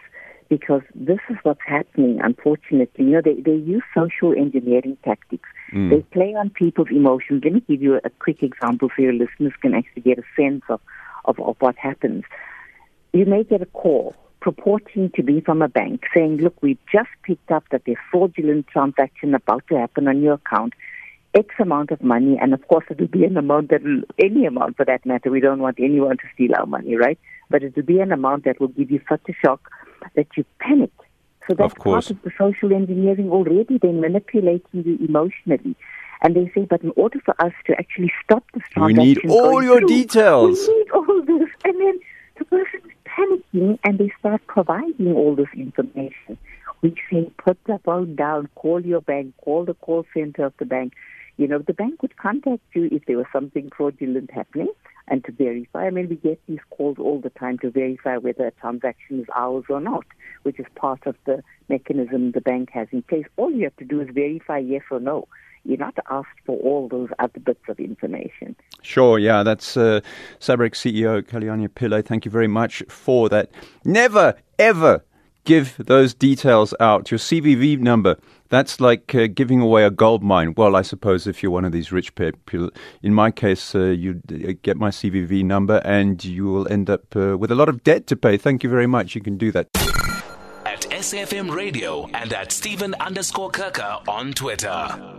[0.49, 3.05] because this is what's happening, unfortunately.
[3.05, 5.49] You know, they, they use social engineering tactics.
[5.73, 5.91] Mm.
[5.91, 7.43] They play on people's emotions.
[7.45, 10.63] Let me give you a quick example so your listeners can actually get a sense
[10.69, 10.81] of,
[11.25, 12.25] of, of what happens.
[13.13, 17.09] You may get a call purporting to be from a bank saying, look, we've just
[17.25, 20.75] picked up that there's fraudulent transaction about to happen on your account.
[21.35, 24.47] X amount of money, and of course it will be an amount that will, any
[24.47, 25.31] amount for that matter.
[25.31, 27.19] We don't want anyone to steal our money, right?
[27.49, 29.71] But it will be an amount that will give you such a shock
[30.15, 30.91] that you panic.
[31.49, 33.79] So that's Of part of the social engineering already.
[33.79, 35.77] They're manipulating you emotionally.
[36.23, 39.31] And they say, but in order for us to actually stop this transaction, We need
[39.31, 40.67] all your through, details.
[40.67, 41.49] We need all this.
[41.65, 42.01] And then
[42.39, 46.39] the person is panicking and they start providing all this information.
[46.83, 50.65] We say, put the phone down, call your bank, call the call center of the
[50.65, 50.95] bank.
[51.37, 54.69] You know, the bank would contact you if there was something fraudulent happening
[55.09, 55.87] and to verify.
[55.87, 59.27] I mean, we get these calls all the time to verify whether a transaction is
[59.35, 60.05] ours or not,
[60.43, 63.27] which is part of the mechanism the bank has in place.
[63.37, 65.29] All you have to do is verify yes or no.
[65.65, 68.55] You're not asked for all those other bits of information.
[68.83, 70.01] Sure, yeah, that's uh,
[70.39, 72.05] SABRIC CEO Kalyani Pillay.
[72.05, 73.51] Thank you very much for that.
[73.85, 75.05] Never, ever
[75.47, 77.11] give those details out.
[77.11, 78.19] Your CVV number,
[78.51, 80.53] that's like uh, giving away a gold mine.
[80.57, 82.71] Well, I suppose if you're one of these rich people,
[83.03, 87.17] in my case, uh, you uh, get my CVV number and you will end up
[87.17, 88.37] uh, with a lot of debt to pay.
[88.37, 89.15] Thank you very much.
[89.15, 89.69] You can do that.
[90.67, 95.16] At SFM Radio and at Stephen underscore Kirker on Twitter.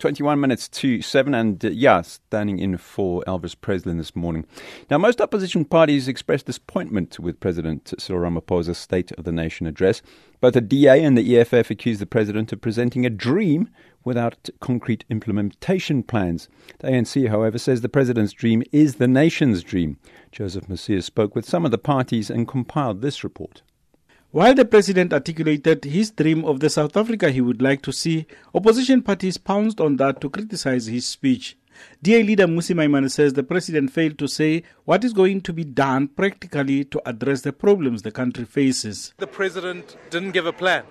[0.00, 4.46] 21 minutes to 7, and uh, yeah, standing in for Elvis Preslin this morning.
[4.90, 10.00] Now, most opposition parties expressed disappointment with President Cyril Ramaphosa's State of the Nation address.
[10.40, 13.68] Both the DA and the EFF accused the president of presenting a dream
[14.02, 16.48] without concrete implementation plans.
[16.78, 19.98] The ANC, however, says the president's dream is the nation's dream.
[20.32, 23.60] Joseph Messias spoke with some of the parties and compiled this report.
[24.32, 28.26] While the president articulated his dream of the South Africa he would like to see,
[28.54, 31.56] opposition parties pounced on that to criticize his speech.
[32.00, 35.64] DA leader Mmusi Maimane says the president failed to say what is going to be
[35.64, 39.14] done practically to address the problems the country faces.
[39.16, 40.84] The president didn't give a plan.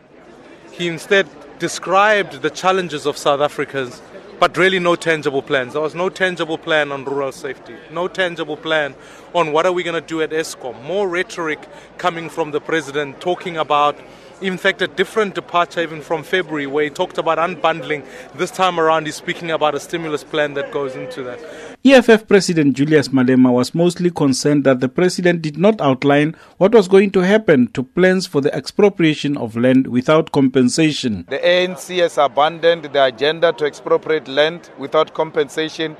[0.73, 1.25] He instead
[1.60, 4.02] described the challenges of South Africans,
[4.39, 5.73] but really no tangible plans.
[5.73, 8.95] There was no tangible plan on rural safety, no tangible plan
[9.36, 10.82] on what are we going to do at Eskom.
[10.84, 11.60] More rhetoric
[11.97, 13.97] coming from the president talking about,
[14.41, 18.06] in fact, a different departure even from February, where he talked about unbundling.
[18.36, 21.39] This time around, he's speaking about a stimulus plan that goes into that.
[21.84, 26.88] EFF President Julius Malema was mostly concerned that the president did not outline what was
[26.88, 31.25] going to happen to plans for the expropriation of land without compensation.
[31.30, 35.95] The ANC has abandoned the agenda to expropriate land without compensation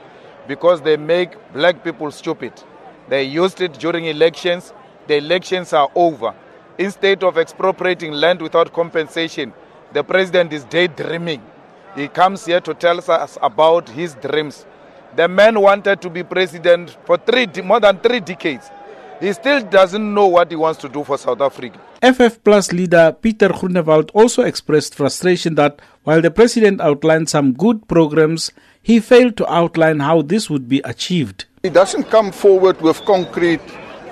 [0.48, 2.54] because they make black people stupid.
[3.08, 4.74] They used it during elections.
[5.08, 6.34] The elections are over.
[6.80, 9.52] Instead of expropriating land without compensation,
[9.92, 11.42] the president is daydreaming.
[11.94, 14.66] He comes here to tell us about his dreams.
[15.18, 18.72] The man wanted to be president for three, more than three decades.
[19.20, 21.82] He still doesn't know what he wants to do for South Africa.
[22.02, 27.90] FF Plus leader Pieter Groenewald also expressed frustration that while the president outlined some good
[27.90, 31.44] programs, he failed to outline how this would be achieved.
[31.62, 33.60] He doesn't come forward with concrete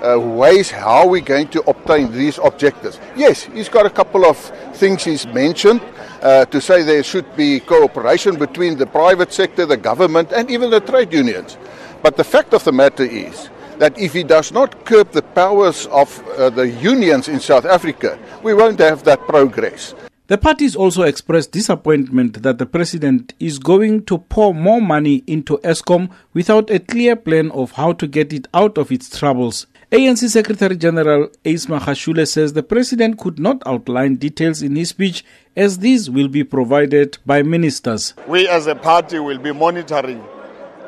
[0.03, 2.99] uh, ways how we're going to obtain these objectives.
[3.15, 4.37] Yes, he's got a couple of
[4.75, 5.81] things he's mentioned
[6.21, 10.69] uh, to say there should be cooperation between the private sector, the government, and even
[10.69, 11.57] the trade unions.
[12.01, 15.85] But the fact of the matter is that if he does not curb the powers
[15.87, 19.93] of uh, the unions in South Africa, we won't have that progress.
[20.27, 25.57] The parties also expressed disappointment that the president is going to pour more money into
[25.59, 29.67] Eskom without a clear plan of how to get it out of its troubles.
[29.89, 35.23] ANC Secretary General Ace Magashule says the president could not outline details in his speech
[35.55, 38.13] as these will be provided by ministers.
[38.27, 40.21] We as a party will be monitoring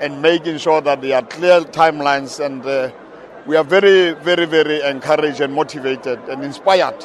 [0.01, 2.91] and making sure that there are clear timelines and uh,
[3.47, 7.01] we are very, very, very encouraged and motivated and inspired.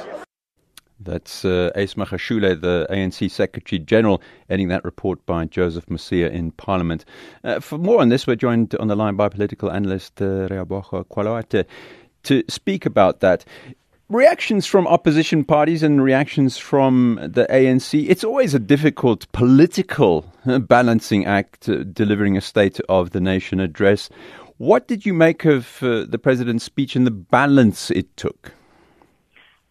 [1.00, 6.52] That's uh, Ace Magashule, the ANC Secretary General, ending that report by Joseph Mosia in
[6.52, 7.04] Parliament.
[7.42, 11.04] Uh, for more on this, we're joined on the line by political analyst uh, Reabogo
[11.07, 11.66] Kwaloate
[12.24, 13.44] to speak about that.
[14.11, 20.59] Reactions from opposition parties and reactions from the ANC, it's always a difficult political uh,
[20.59, 24.11] balancing act uh, delivering a State of the Nation address.
[24.59, 28.52] What did you make of uh, the President's speech and the balance it took?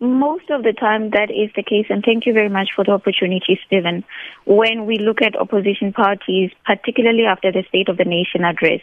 [0.04, 2.92] Most of the time, that is the case, and thank you very much for the
[2.92, 4.04] opportunity, Stephen.
[4.46, 8.82] When we look at opposition parties, particularly after the State of the Nation address,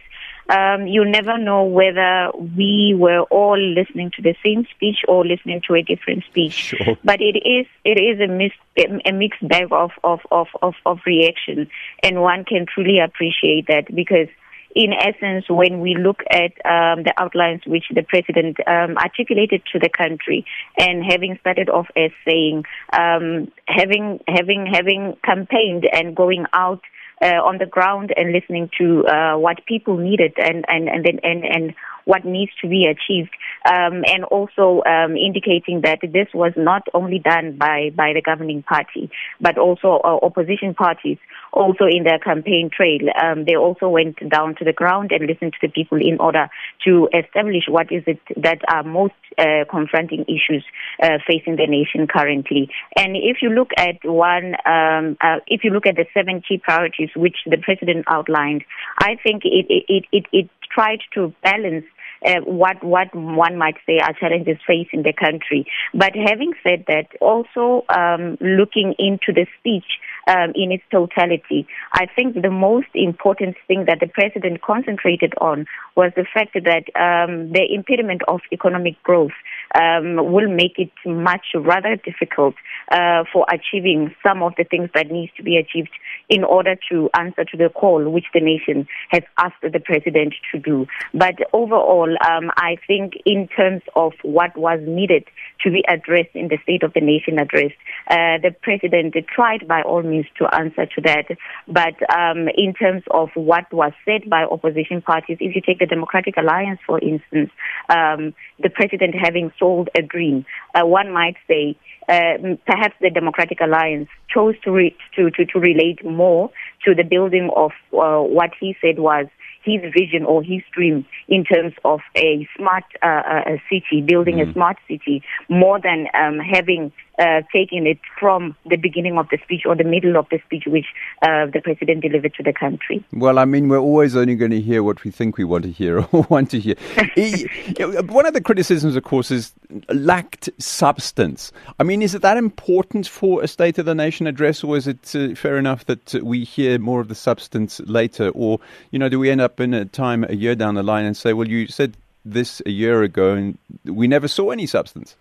[0.48, 5.60] um, you never know whether we were all listening to the same speech or listening
[5.68, 6.54] to a different speech.
[6.54, 6.96] Sure.
[7.04, 11.00] But it is it is a, mis- a mixed bag of, of, of, of, of
[11.04, 11.68] reaction,
[12.02, 14.28] and one can truly appreciate that because
[14.74, 19.78] in essence, when we look at um, the outlines which the president um, articulated to
[19.78, 20.44] the country,
[20.78, 26.82] and having started off as saying, um, having having having campaigned and going out
[27.22, 31.18] uh, on the ground and listening to uh, what people needed and and and then
[31.22, 31.74] and, and
[32.10, 33.34] what needs to be achieved,
[33.72, 38.62] um, and also um, indicating that this was not only done by, by the governing
[38.62, 41.18] party, but also uh, opposition parties
[41.52, 43.00] also in their campaign trail.
[43.20, 46.48] Um, they also went down to the ground and listened to the people in order
[46.86, 50.64] to establish what is it that are most uh, confronting issues
[51.02, 52.68] uh, facing the nation currently.
[52.96, 56.58] And if you look at one, um, uh, if you look at the seven key
[56.58, 58.64] priorities which the president outlined,
[58.98, 61.84] I think it it it, it tried to balance
[62.24, 65.66] uh, what what one might say are challenges facing the country.
[65.94, 72.06] But having said that, also um, looking into the speech um, in its totality, I
[72.14, 75.66] think the most important thing that the president concentrated on
[76.00, 79.36] was the fact that um, the impediment of economic growth
[79.74, 82.54] um, will make it much rather difficult
[82.90, 85.90] uh, for achieving some of the things that needs to be achieved
[86.30, 90.58] in order to answer to the call which the nation has asked the president to
[90.58, 90.86] do.
[91.12, 95.24] But overall, um, I think in terms of what was needed
[95.64, 97.72] to be addressed in the State of the Nation address,
[98.08, 101.26] uh, the president tried by all means to answer to that.
[101.68, 105.89] But um, in terms of what was said by opposition parties, if you take the
[105.90, 107.50] Democratic Alliance, for instance,
[107.88, 111.76] um, the president having sold a dream, uh, one might say
[112.08, 116.50] uh, perhaps the Democratic Alliance chose to, re- to, to, to relate more
[116.84, 119.26] to the building of uh, what he said was
[119.62, 124.48] his vision or his dream in terms of a smart uh, uh, city, building mm.
[124.48, 129.38] a smart city, more than um, having uh, taken it from the beginning of the
[129.44, 130.86] speech or the middle of the speech which
[131.22, 133.04] uh, the president delivered to the country.
[133.12, 135.70] Well, I mean, we're always only going to hear what we think we want to
[135.70, 136.76] hear or want to hear.
[138.06, 139.52] One of the criticisms, of course, is
[139.90, 141.52] lacked substance.
[141.78, 144.86] I mean, is it that important for a State of the Nation address, or is
[144.86, 148.30] it uh, fair enough that we hear more of the substance later?
[148.30, 148.60] Or,
[148.92, 151.16] you know, do we end up in a time a year down the line and
[151.16, 155.16] say, well, you said this a year ago and we never saw any substance?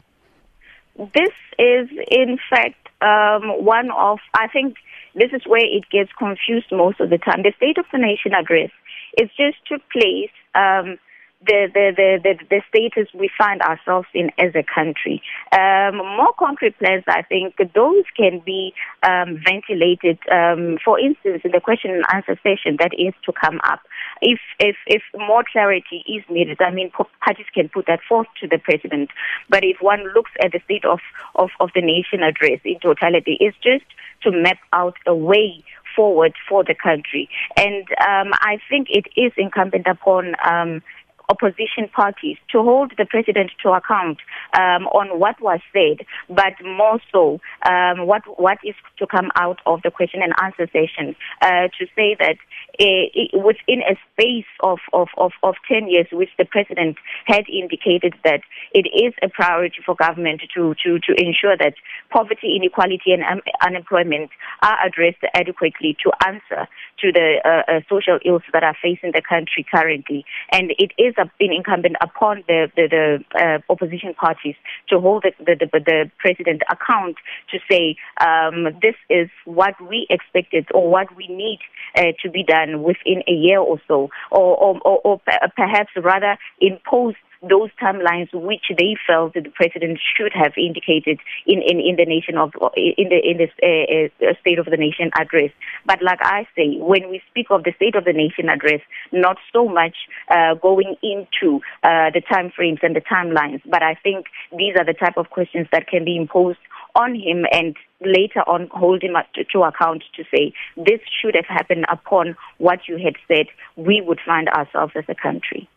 [0.97, 4.75] This is, in fact, um, one of, I think
[5.15, 7.43] this is where it gets confused most of the time.
[7.43, 8.69] The State of the Nation address
[9.17, 10.97] is just to place um,
[11.45, 15.21] the, the, the, the, status we find ourselves in as a country.
[15.53, 18.73] Um, more concrete plans, I think, those can be
[19.03, 20.19] um, ventilated.
[20.29, 23.79] Um, for instance, in the question and answer session that is to come up,
[24.21, 28.47] if, if, if more clarity is needed, I mean, parties can put that forth to
[28.47, 29.09] the president.
[29.49, 30.99] But if one looks at the state of,
[31.35, 33.85] of, of the nation address in totality, it's just
[34.23, 35.63] to map out a way
[35.95, 37.29] forward for the country.
[37.57, 40.81] And um, I think it is incumbent upon um,
[41.29, 44.17] opposition parties to hold the president to account
[44.53, 49.59] um, on what was said, but more so um, what what is to come out
[49.65, 51.15] of the question and answer session.
[51.41, 52.37] Uh, to say that
[52.79, 58.13] uh, within a space of, of, of, of 10 years, which the president had indicated
[58.23, 58.41] that
[58.73, 61.73] it is a priority for government to, to, to ensure that
[62.09, 64.29] poverty, inequality, and unemployment
[64.61, 66.67] are addressed adequately to answer
[67.01, 70.25] to the uh, uh, social ills that are facing the country currently.
[70.51, 74.55] And it is been incumbent upon the, the, the uh, opposition parties
[74.89, 77.17] to hold the, the, the, the president account
[77.51, 81.59] to say um, this is what we expected or what we need
[81.95, 85.21] uh, to be done within a year or so, or, or, or, or
[85.55, 91.79] perhaps rather impose those timelines which they felt the president should have indicated in, in,
[91.79, 95.51] in the nation of in the in the uh, uh, state of the nation address.
[95.85, 98.81] But like I say, when we speak of the state of the nation address,
[99.11, 99.95] not so much
[100.29, 104.25] uh, going into uh, the time frames and the timelines, but I think
[104.57, 106.59] these are the type of questions that can be imposed
[106.95, 109.15] on him and later on hold him
[109.51, 114.19] to account to say this should have happened upon what you had said we would
[114.25, 115.69] find ourselves as a country.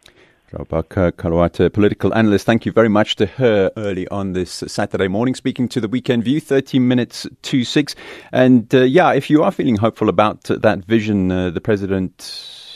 [0.53, 2.44] Rabaka Kalawata, political analyst.
[2.44, 6.24] Thank you very much to her early on this Saturday morning, speaking to the Weekend
[6.24, 7.94] View, 13 minutes to 6.
[8.32, 12.72] And uh, yeah, if you are feeling hopeful about that vision, uh, the president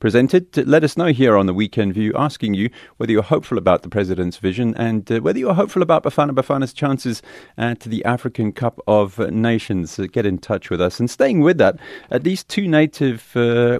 [0.00, 0.56] presented.
[0.66, 3.88] Let us know here on the Weekend View, asking you whether you're hopeful about the
[3.88, 7.22] president's vision and uh, whether you're hopeful about Bafana Bafana's chances
[7.56, 9.98] at the African Cup of Nations.
[9.98, 10.98] Uh, get in touch with us.
[10.98, 11.78] And staying with that,
[12.10, 13.78] at least two native uh,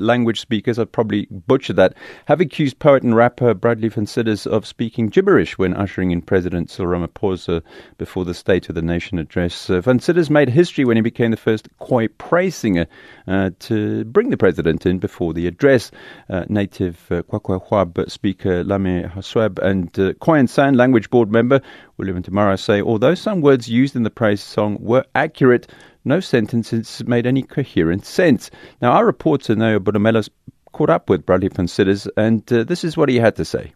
[0.00, 1.94] language speakers, I've probably butchered that,
[2.26, 4.06] have accused poet and rapper Bradley Van
[4.46, 7.62] of speaking gibberish when ushering in President Cyril Ramaphosa
[7.98, 9.68] before the State of the Nation address.
[9.68, 9.82] Uh,
[10.30, 12.86] made history when he became the first Khoi praise singer
[13.26, 15.90] uh, to bring the president in before the address.
[16.30, 21.60] Uh, native uh, Khoekhoegowab speaker Lame Hasweb and uh, Khoisan San language board member
[21.98, 25.66] William Tamara say although some words used in the praise song were accurate,
[26.04, 28.50] no sentences made any coherent sense.
[28.80, 30.28] Now, our reporter, Neo Bonomelos,
[30.72, 33.72] caught up with Bradley Sitters, and uh, this is what he had to say.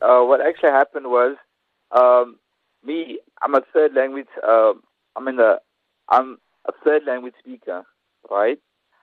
[0.00, 1.36] Uh, what actually happened was,
[1.92, 2.38] um,
[2.84, 4.72] me, I'm a third language, uh,
[5.14, 5.60] I'm in the,
[6.08, 7.84] I'm a third language speaker,
[8.30, 8.58] right?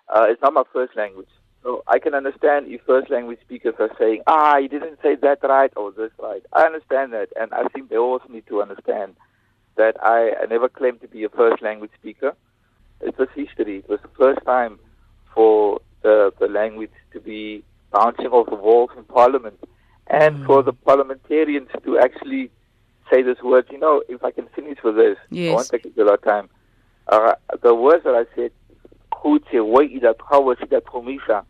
[0.09, 1.29] Uh, it's not my first language.
[1.63, 5.39] So I can understand if first language speakers are saying, ah, you didn't say that
[5.43, 6.43] right or this right.
[6.51, 7.29] I understand that.
[7.39, 9.15] And I think they also need to understand
[9.77, 12.35] that I, I never claimed to be a first language speaker.
[12.99, 13.77] It was history.
[13.79, 14.77] It was the first time
[15.33, 19.59] for the, the language to be bouncing off the walls in Parliament
[20.07, 20.45] and mm.
[20.45, 22.51] for the parliamentarians to actually
[23.09, 23.65] say this word.
[23.71, 25.51] You know, if I can finish with this, yes.
[25.51, 26.49] I won't take a lot of time.
[27.07, 28.51] Uh, the words that I said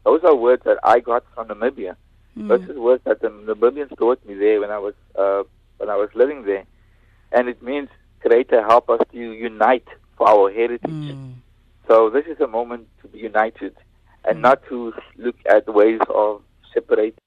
[0.06, 1.96] those are words that I got from Namibia.
[2.38, 2.48] Mm.
[2.48, 5.44] Those are words that the Namibians taught me there when I was uh,
[5.78, 6.66] when I was living there,
[7.32, 7.90] and it means
[8.22, 10.90] Creator help us to unite for our heritage.
[10.90, 11.34] Mm.
[11.88, 13.76] So this is a moment to be united,
[14.26, 14.42] and mm.
[14.42, 16.42] not to look at ways of
[16.74, 17.18] separating.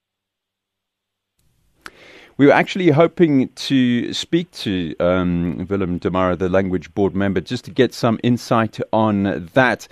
[2.38, 7.64] We were actually hoping to speak to um, Willem Demara, the language board member, just
[7.64, 9.88] to get some insight on that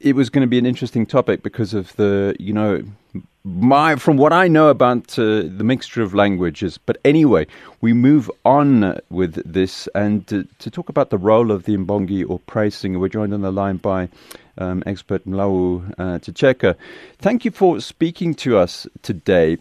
[0.00, 2.82] it was going to be an interesting topic because of the, you know,
[3.44, 6.78] my from what I know about uh, the mixture of languages.
[6.78, 7.46] But anyway,
[7.80, 12.28] we move on with this and to, to talk about the role of the Mbongi
[12.28, 12.98] or praise singer.
[12.98, 14.08] We're joined on the line by
[14.58, 16.76] um, expert Mlau uh, Tsheka.
[17.18, 19.58] Thank you for speaking to us today.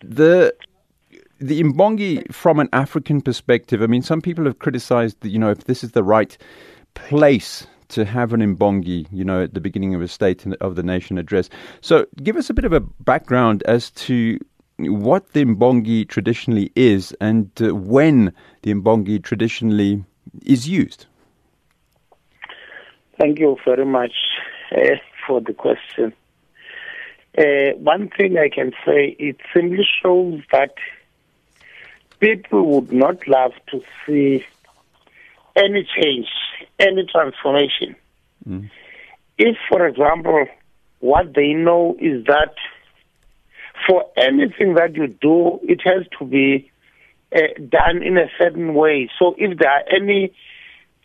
[0.00, 0.54] The
[1.38, 3.82] the Mbongi from an African perspective.
[3.82, 5.30] I mean, some people have criticized, that.
[5.30, 6.36] you know, if this is the right
[6.94, 10.82] place to have an Mbongi, you know, at the beginning of a State of the
[10.82, 11.50] Nation address.
[11.80, 14.38] So give us a bit of a background as to
[14.78, 18.32] what the Mbongi traditionally is and uh, when
[18.62, 20.04] the Mbongi traditionally
[20.44, 21.06] is used.
[23.18, 24.14] Thank you very much
[24.72, 26.14] uh, for the question.
[27.36, 30.74] Uh, one thing I can say, it simply shows that
[32.18, 34.44] people would not love to see
[35.56, 36.28] any change,
[36.78, 37.96] any transformation.
[38.48, 38.70] Mm.
[39.38, 40.46] If, for example,
[41.00, 42.54] what they know is that
[43.86, 46.70] for anything that you do, it has to be
[47.34, 47.38] uh,
[47.68, 49.08] done in a certain way.
[49.18, 50.32] So if there are any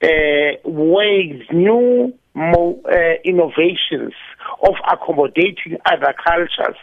[0.04, 4.14] uh, ways, new mo- uh, innovations
[4.62, 6.78] of accommodating other cultures,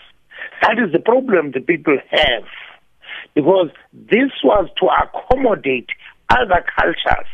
[0.62, 2.44] that is the problem the people have.
[3.34, 5.88] Because this was to accommodate
[6.30, 7.28] other cultures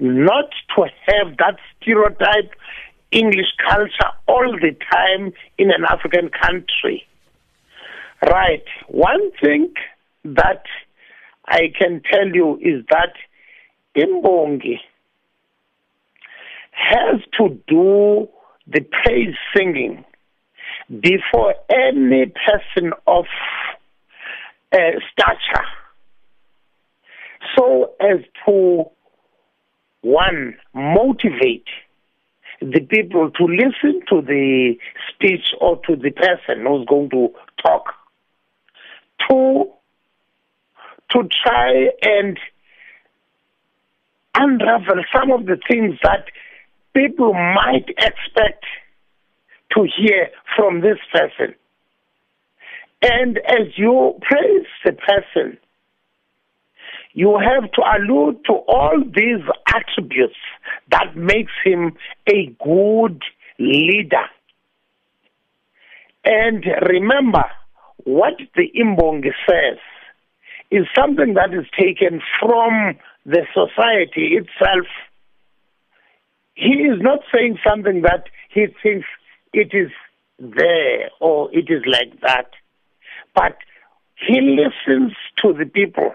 [0.00, 2.52] not to have that stereotype
[3.10, 7.06] English culture all the time in an African country.
[8.22, 8.64] Right.
[8.88, 9.72] One thing
[10.24, 10.64] that
[11.46, 13.12] I can tell you is that
[13.96, 14.78] Imbongi
[16.70, 18.28] has to do
[18.66, 20.04] the praise singing
[20.88, 23.26] before any person of
[24.72, 24.78] uh,
[25.12, 25.66] stature
[27.56, 28.84] so as to
[30.02, 31.66] one, motivate
[32.60, 34.74] the people to listen to the
[35.12, 37.28] speech or to the person who's going to
[37.64, 37.94] talk.
[39.28, 39.70] Two,
[41.10, 42.38] to try and
[44.34, 46.26] unravel some of the things that
[46.94, 48.64] people might expect
[49.74, 51.54] to hear from this person.
[53.02, 55.58] And as you praise the person,
[57.14, 60.36] you have to allude to all these attributes
[60.90, 61.92] that makes him
[62.28, 63.22] a good
[63.58, 64.26] leader.
[66.24, 67.44] And remember,
[68.04, 69.78] what the Imbongi says
[70.70, 72.96] is something that is taken from
[73.26, 74.86] the society itself.
[76.54, 79.06] He is not saying something that he thinks
[79.52, 79.90] it is
[80.38, 82.50] there or it is like that,
[83.34, 83.56] but
[84.16, 86.14] he listens to the people.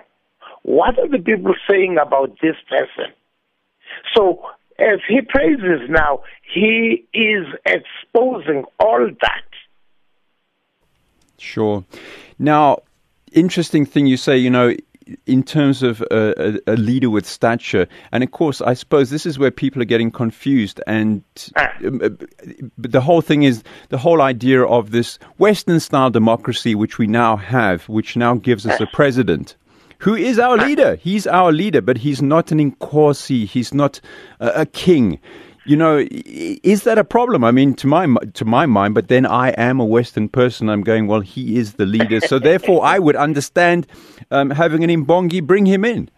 [0.67, 3.13] What are the people saying about this person?
[4.13, 4.41] So,
[4.77, 9.45] as he praises now, he is exposing all that.
[11.37, 11.85] Sure.
[12.37, 12.79] Now,
[13.31, 14.75] interesting thing you say, you know,
[15.25, 19.39] in terms of a, a, leader with stature, and of course, I suppose this is
[19.39, 20.81] where people are getting confused.
[20.85, 21.23] And
[21.85, 22.09] um, uh,
[22.77, 27.37] the whole thing is the whole idea of this Western style democracy, which we now
[27.37, 29.55] have, which now gives us a president
[29.99, 30.95] who is our leader.
[30.95, 33.45] He's our leader, but he's not an inkosi.
[33.45, 33.99] He's not
[34.39, 35.19] a, a king.
[35.65, 37.43] You know, is that a problem?
[37.43, 40.69] I mean, to my to my mind, but then I am a Western person.
[40.69, 43.85] I'm going, well, he is the leader, so therefore I would understand
[44.31, 46.09] um, having an Imbongi bring him in.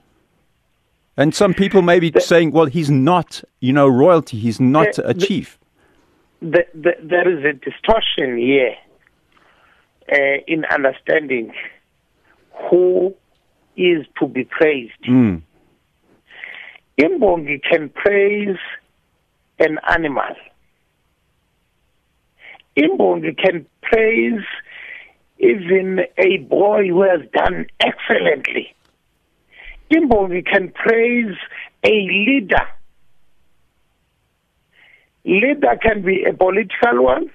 [1.17, 4.39] And some people may be saying, well, he's not, you know, royalty.
[4.39, 5.59] He's not the, a chief.
[6.41, 8.75] The, the, there is a distortion here
[10.09, 11.53] uh, in understanding
[12.69, 13.15] who
[13.75, 15.03] is to be praised.
[15.07, 15.41] Mm.
[16.99, 18.57] Imbongi can praise
[19.59, 20.35] an animal.
[22.77, 24.43] Imbongi can praise
[25.39, 28.73] even a boy who has done excellently.
[29.91, 31.35] Imbongi can praise
[31.83, 32.67] a leader.
[35.25, 37.29] Leader can be a political one,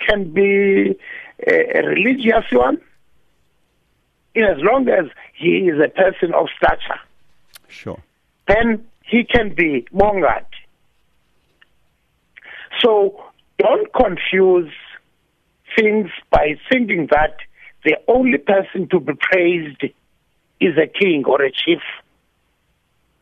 [0.00, 0.98] can be
[1.46, 2.78] a religious one,
[4.44, 7.00] as long as he is a person of stature.
[7.68, 8.02] Sure.
[8.48, 10.46] Then he can be mongat.
[12.82, 13.22] So
[13.58, 14.72] don't confuse
[15.78, 17.36] things by thinking that
[17.84, 19.84] the only person to be praised
[20.60, 21.80] is a king or a chief.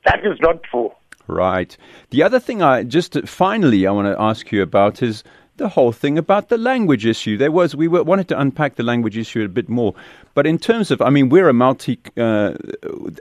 [0.04, 0.92] That is not true.
[1.26, 1.76] Right.
[2.10, 5.24] The other thing I just finally I want to ask you about is
[5.56, 7.36] the whole thing about the language issue.
[7.36, 9.94] There was we were, wanted to unpack the language issue a bit more,
[10.34, 11.98] but in terms of, I mean, we're a multi.
[12.16, 12.54] Uh,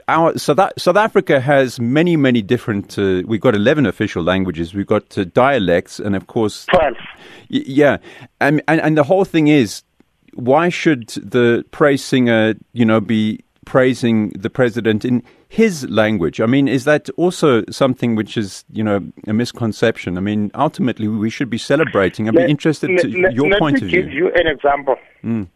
[0.08, 2.98] our South, South Africa has many many different.
[2.98, 4.74] Uh, we've got eleven official languages.
[4.74, 6.94] We've got uh, dialects, and of course, twelve.
[7.50, 7.98] Y- yeah,
[8.40, 9.82] and, and and the whole thing is,
[10.34, 16.40] why should the praise singer, you know, be praising the president in his language.
[16.40, 20.16] I mean, is that also something which is, you know, a misconception?
[20.16, 22.28] I mean, ultimately, we should be celebrating.
[22.28, 24.00] I'd let, be interested let, to let, your point of view.
[24.00, 24.96] Let me give you an example.
[25.22, 25.48] Mm.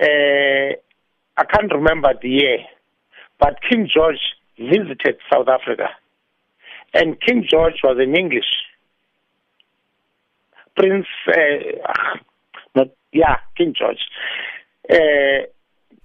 [0.00, 0.76] Uh,
[1.36, 2.58] I can't remember the year,
[3.38, 4.20] but King George
[4.58, 5.88] visited South Africa,
[6.94, 8.50] and King George was in English.
[10.76, 12.18] Prince, uh,
[12.74, 13.98] not yeah, King George.
[14.90, 15.46] Uh,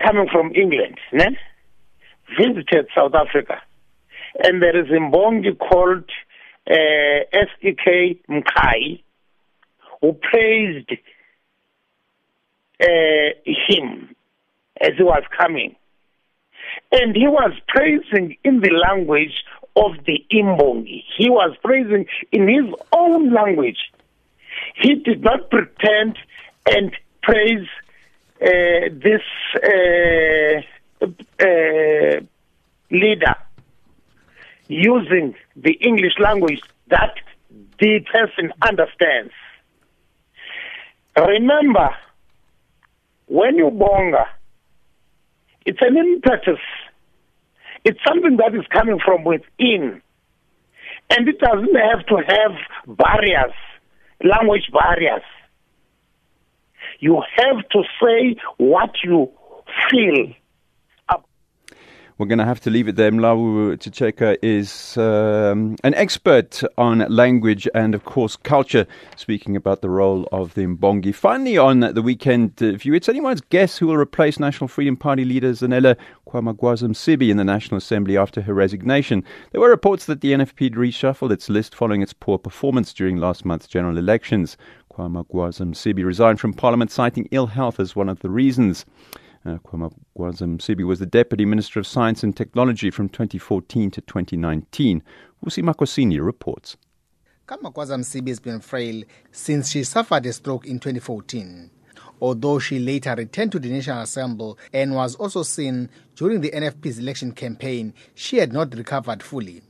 [0.04, 1.36] coming from England, né?
[2.38, 3.62] visited South Africa.
[4.44, 6.10] And there is a Mbongi called
[6.70, 6.74] uh,
[7.32, 8.20] S.E.K.
[8.30, 9.04] Mqhayi
[10.02, 10.92] who praised
[12.82, 12.86] uh,
[13.46, 14.16] him
[14.82, 15.76] as he was coming.
[16.92, 19.44] And he was praising in the language
[19.76, 21.04] of the Imbongi.
[21.18, 23.78] He was praising in his own language.
[24.76, 26.18] He did not pretend
[26.66, 26.92] and
[27.22, 27.68] praise
[28.40, 29.22] this
[29.64, 31.06] uh,
[31.40, 32.22] uh,
[32.92, 33.36] leader
[34.68, 37.16] using the English language that
[37.80, 39.34] the person understands.
[41.18, 41.90] Remember,
[43.28, 44.26] when you bonga,
[45.66, 46.60] it's an impetus.
[47.86, 50.02] It's something that is coming from within.
[51.10, 53.54] And it doesn't have to have barriers,
[54.24, 55.24] language barriers.
[57.04, 59.30] You have to say what you
[59.92, 60.34] feel.
[62.20, 63.12] We're going to have to leave it there.
[63.12, 68.86] Mlawu Chicheka is um, an expert on language and, of course, culture,
[69.18, 71.14] speaking about the role of the Mbongi.
[71.14, 75.52] Finally, on the weekend view, it's anyone's guess who will replace National Freedom Party leader
[75.52, 75.98] Zanele
[76.28, 79.24] kaMagwaza Msibi in the National Assembly after her resignation.
[79.52, 83.44] There were reports that the NFP reshuffled its list following its poor performance during last
[83.44, 84.56] month's general elections.
[84.96, 88.86] kaMagwaza Msibi resigned from Parliament, citing ill health as one of the reasons.
[89.46, 95.02] Uh, kaMagwaza Msibi was the Deputy Minister of Science and Technology from 2014 to 2019.
[95.44, 96.78] Vusi Makosini reports.
[97.48, 101.70] kaMagwaza Msibi has been frail since she suffered a stroke in 2014.
[102.22, 106.98] although she later returned to the National Assembly and was also seen during the NFP's
[107.00, 109.62] election campaign, she had not recovered fully.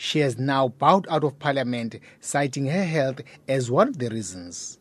[0.00, 4.78] She has now bowed out of parliament, citing her health as one of the reasons.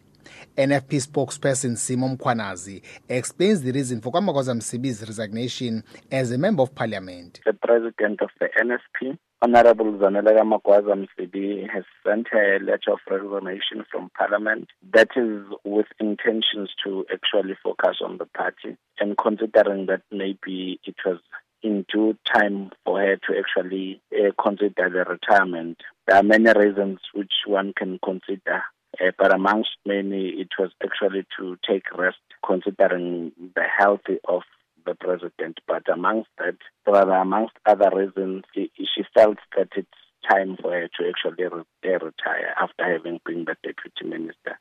[0.55, 6.75] NFP spokesperson Simo Kwanazi explains the reason for Kamagwaza Msibi's resignation as a member of
[6.75, 7.39] parliament.
[7.47, 12.99] The president of the NFP, Honorable Zanele Magwaza Msibi, has sent her a letter of
[13.09, 19.87] resignation from parliament that is with intentions to actually focus on the party and considering
[19.87, 21.17] that maybe it was
[21.63, 25.81] in due time for her to actually uh, consider the retirement.
[26.05, 28.63] There are many reasons which one can consider
[28.99, 34.41] uh, but amongst many, it was actually to take rest, considering the health of
[34.85, 35.59] the president.
[35.67, 36.55] But amongst that,
[36.87, 39.87] rather amongst other reasons, she, she felt that it's
[40.29, 44.59] time for her to actually re- retire after having been the deputy minister.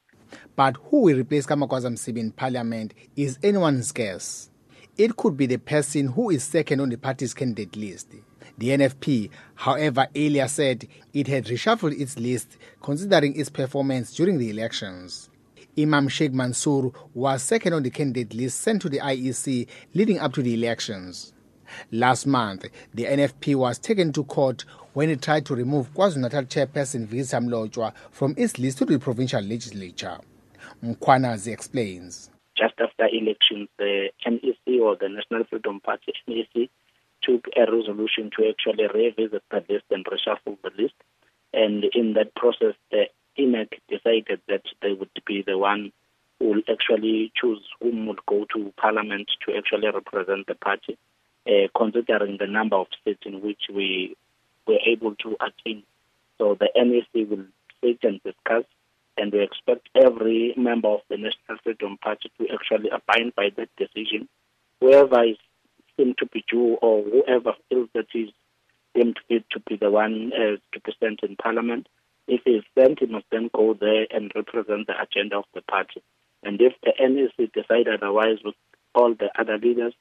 [0.55, 4.51] But who will replace Kamagwaza Msibi in parliament is anyone's guess.
[4.97, 8.09] It could be the person who is second on the party's candidate list.
[8.57, 14.49] The NFP, however, earlier said it had reshuffled its list considering its performance during the
[14.49, 15.28] elections.
[15.78, 20.32] Imam Sheikh Mansour was second on the candidate list sent to the IEC leading up
[20.32, 21.34] to the elections.
[21.92, 27.07] Last month, the NFP was taken to court when it tried to remove KwaZulu-Natal chairperson
[27.07, 30.18] Vikisa Mlotshwa from its list to the provincial legislature.
[30.82, 32.30] Mkhwanazi explains.
[32.57, 36.71] Just after elections, the NEC or the National Freedom Party NEC
[37.23, 40.95] took a resolution to actually revisit the list and reshuffle the list.
[41.53, 43.07] And in that process, the
[43.39, 45.93] INEC decided that they would be the one
[46.39, 50.97] who will actually choose whom would go to parliament to actually represent the party,
[51.47, 54.17] uh, considering the number of seats in which we
[54.67, 55.83] were able to attain.
[56.39, 57.47] So the NEC will
[57.83, 58.65] sit and discuss,
[59.17, 63.69] and we expect every member of the National Freedom Party to actually abide by that
[63.77, 64.29] decision.
[64.81, 65.37] Whoever is
[65.97, 68.31] him to be due or whoever feels that he's
[68.95, 71.89] deemed fit to be the one uh, to present in Parliament.
[72.29, 76.03] If he's sent, he must then go there and represent the agenda of the party.
[76.43, 78.55] And if the NEC decide otherwise with
[78.95, 79.95] all the other leaders,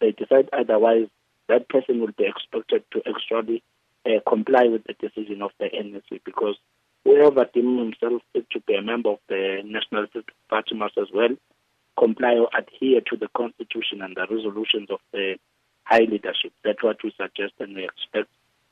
[0.00, 1.08] they decide otherwise,
[1.48, 3.62] that person will be expected to actually
[4.06, 6.56] uh, comply with the decision of the NEC because
[7.04, 10.06] whoever deems himself to be a member of the National
[10.48, 11.30] Party must as well
[11.98, 15.36] comply or adhere to the constitution and the resolutions of the
[15.84, 16.52] high leadership.
[16.64, 18.28] That's what we suggest and we expect.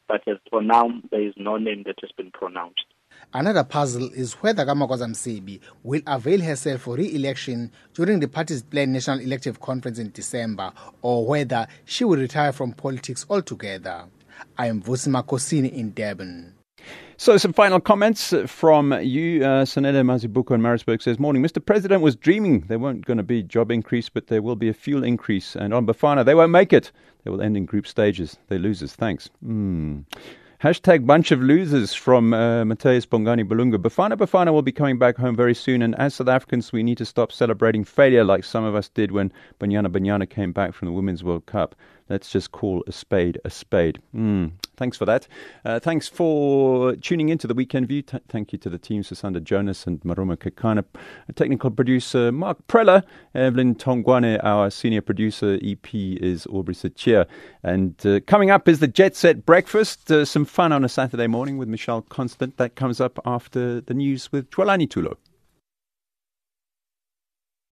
[0.09, 2.85] But as for now, there is no name that has been pronounced.
[3.33, 8.93] Another puzzle is whether Kamagwaza Msibi will avail herself for re-election during the party's planned
[8.93, 10.72] National Elective Conference in December
[11.03, 14.05] or whether she will retire from politics altogether.
[14.57, 16.55] I am Vusi Makosini in Durban.
[17.20, 19.44] So, some final comments from you.
[19.44, 21.42] Uh, Mazibuko in Maritzburg says, Morning.
[21.42, 21.62] Mr.
[21.62, 24.72] President was dreaming there weren't going to be job increase, but there will be a
[24.72, 25.54] fuel increase.
[25.54, 26.90] And on Bafana, they won't make it.
[27.22, 28.38] They will end in group stages.
[28.48, 28.94] They losers.
[28.94, 29.28] Thanks.
[29.46, 30.06] Mm.
[30.62, 33.76] Hashtag bunch of losers from uh, Mateus Bongani Balunga.
[33.76, 35.82] Bafana Bafana will be coming back home very soon.
[35.82, 39.12] And as South Africans, we need to stop celebrating failure like some of us did
[39.12, 41.74] when Banyana Banyana came back from the Women's World Cup.
[42.11, 44.00] Let's just call a spade a spade.
[44.14, 45.28] Mm, thanks for that.
[45.64, 48.02] Uh, thanks for tuning into the Weekend View.
[48.02, 50.84] T- thank you to the team, Susanda Jonas and Maroma Kakana.
[51.36, 53.04] Technical producer Mark Preller,
[53.34, 55.58] Evelyn Tongwane, our senior producer.
[55.62, 57.26] EP is Aubrey Sachia.
[57.62, 60.11] And uh, coming up is the Jet Set Breakfast.
[60.11, 62.56] Uh, some fun on a Saturday morning with Michelle Constant.
[62.56, 65.16] That comes up after the news with Chwalani Tulo.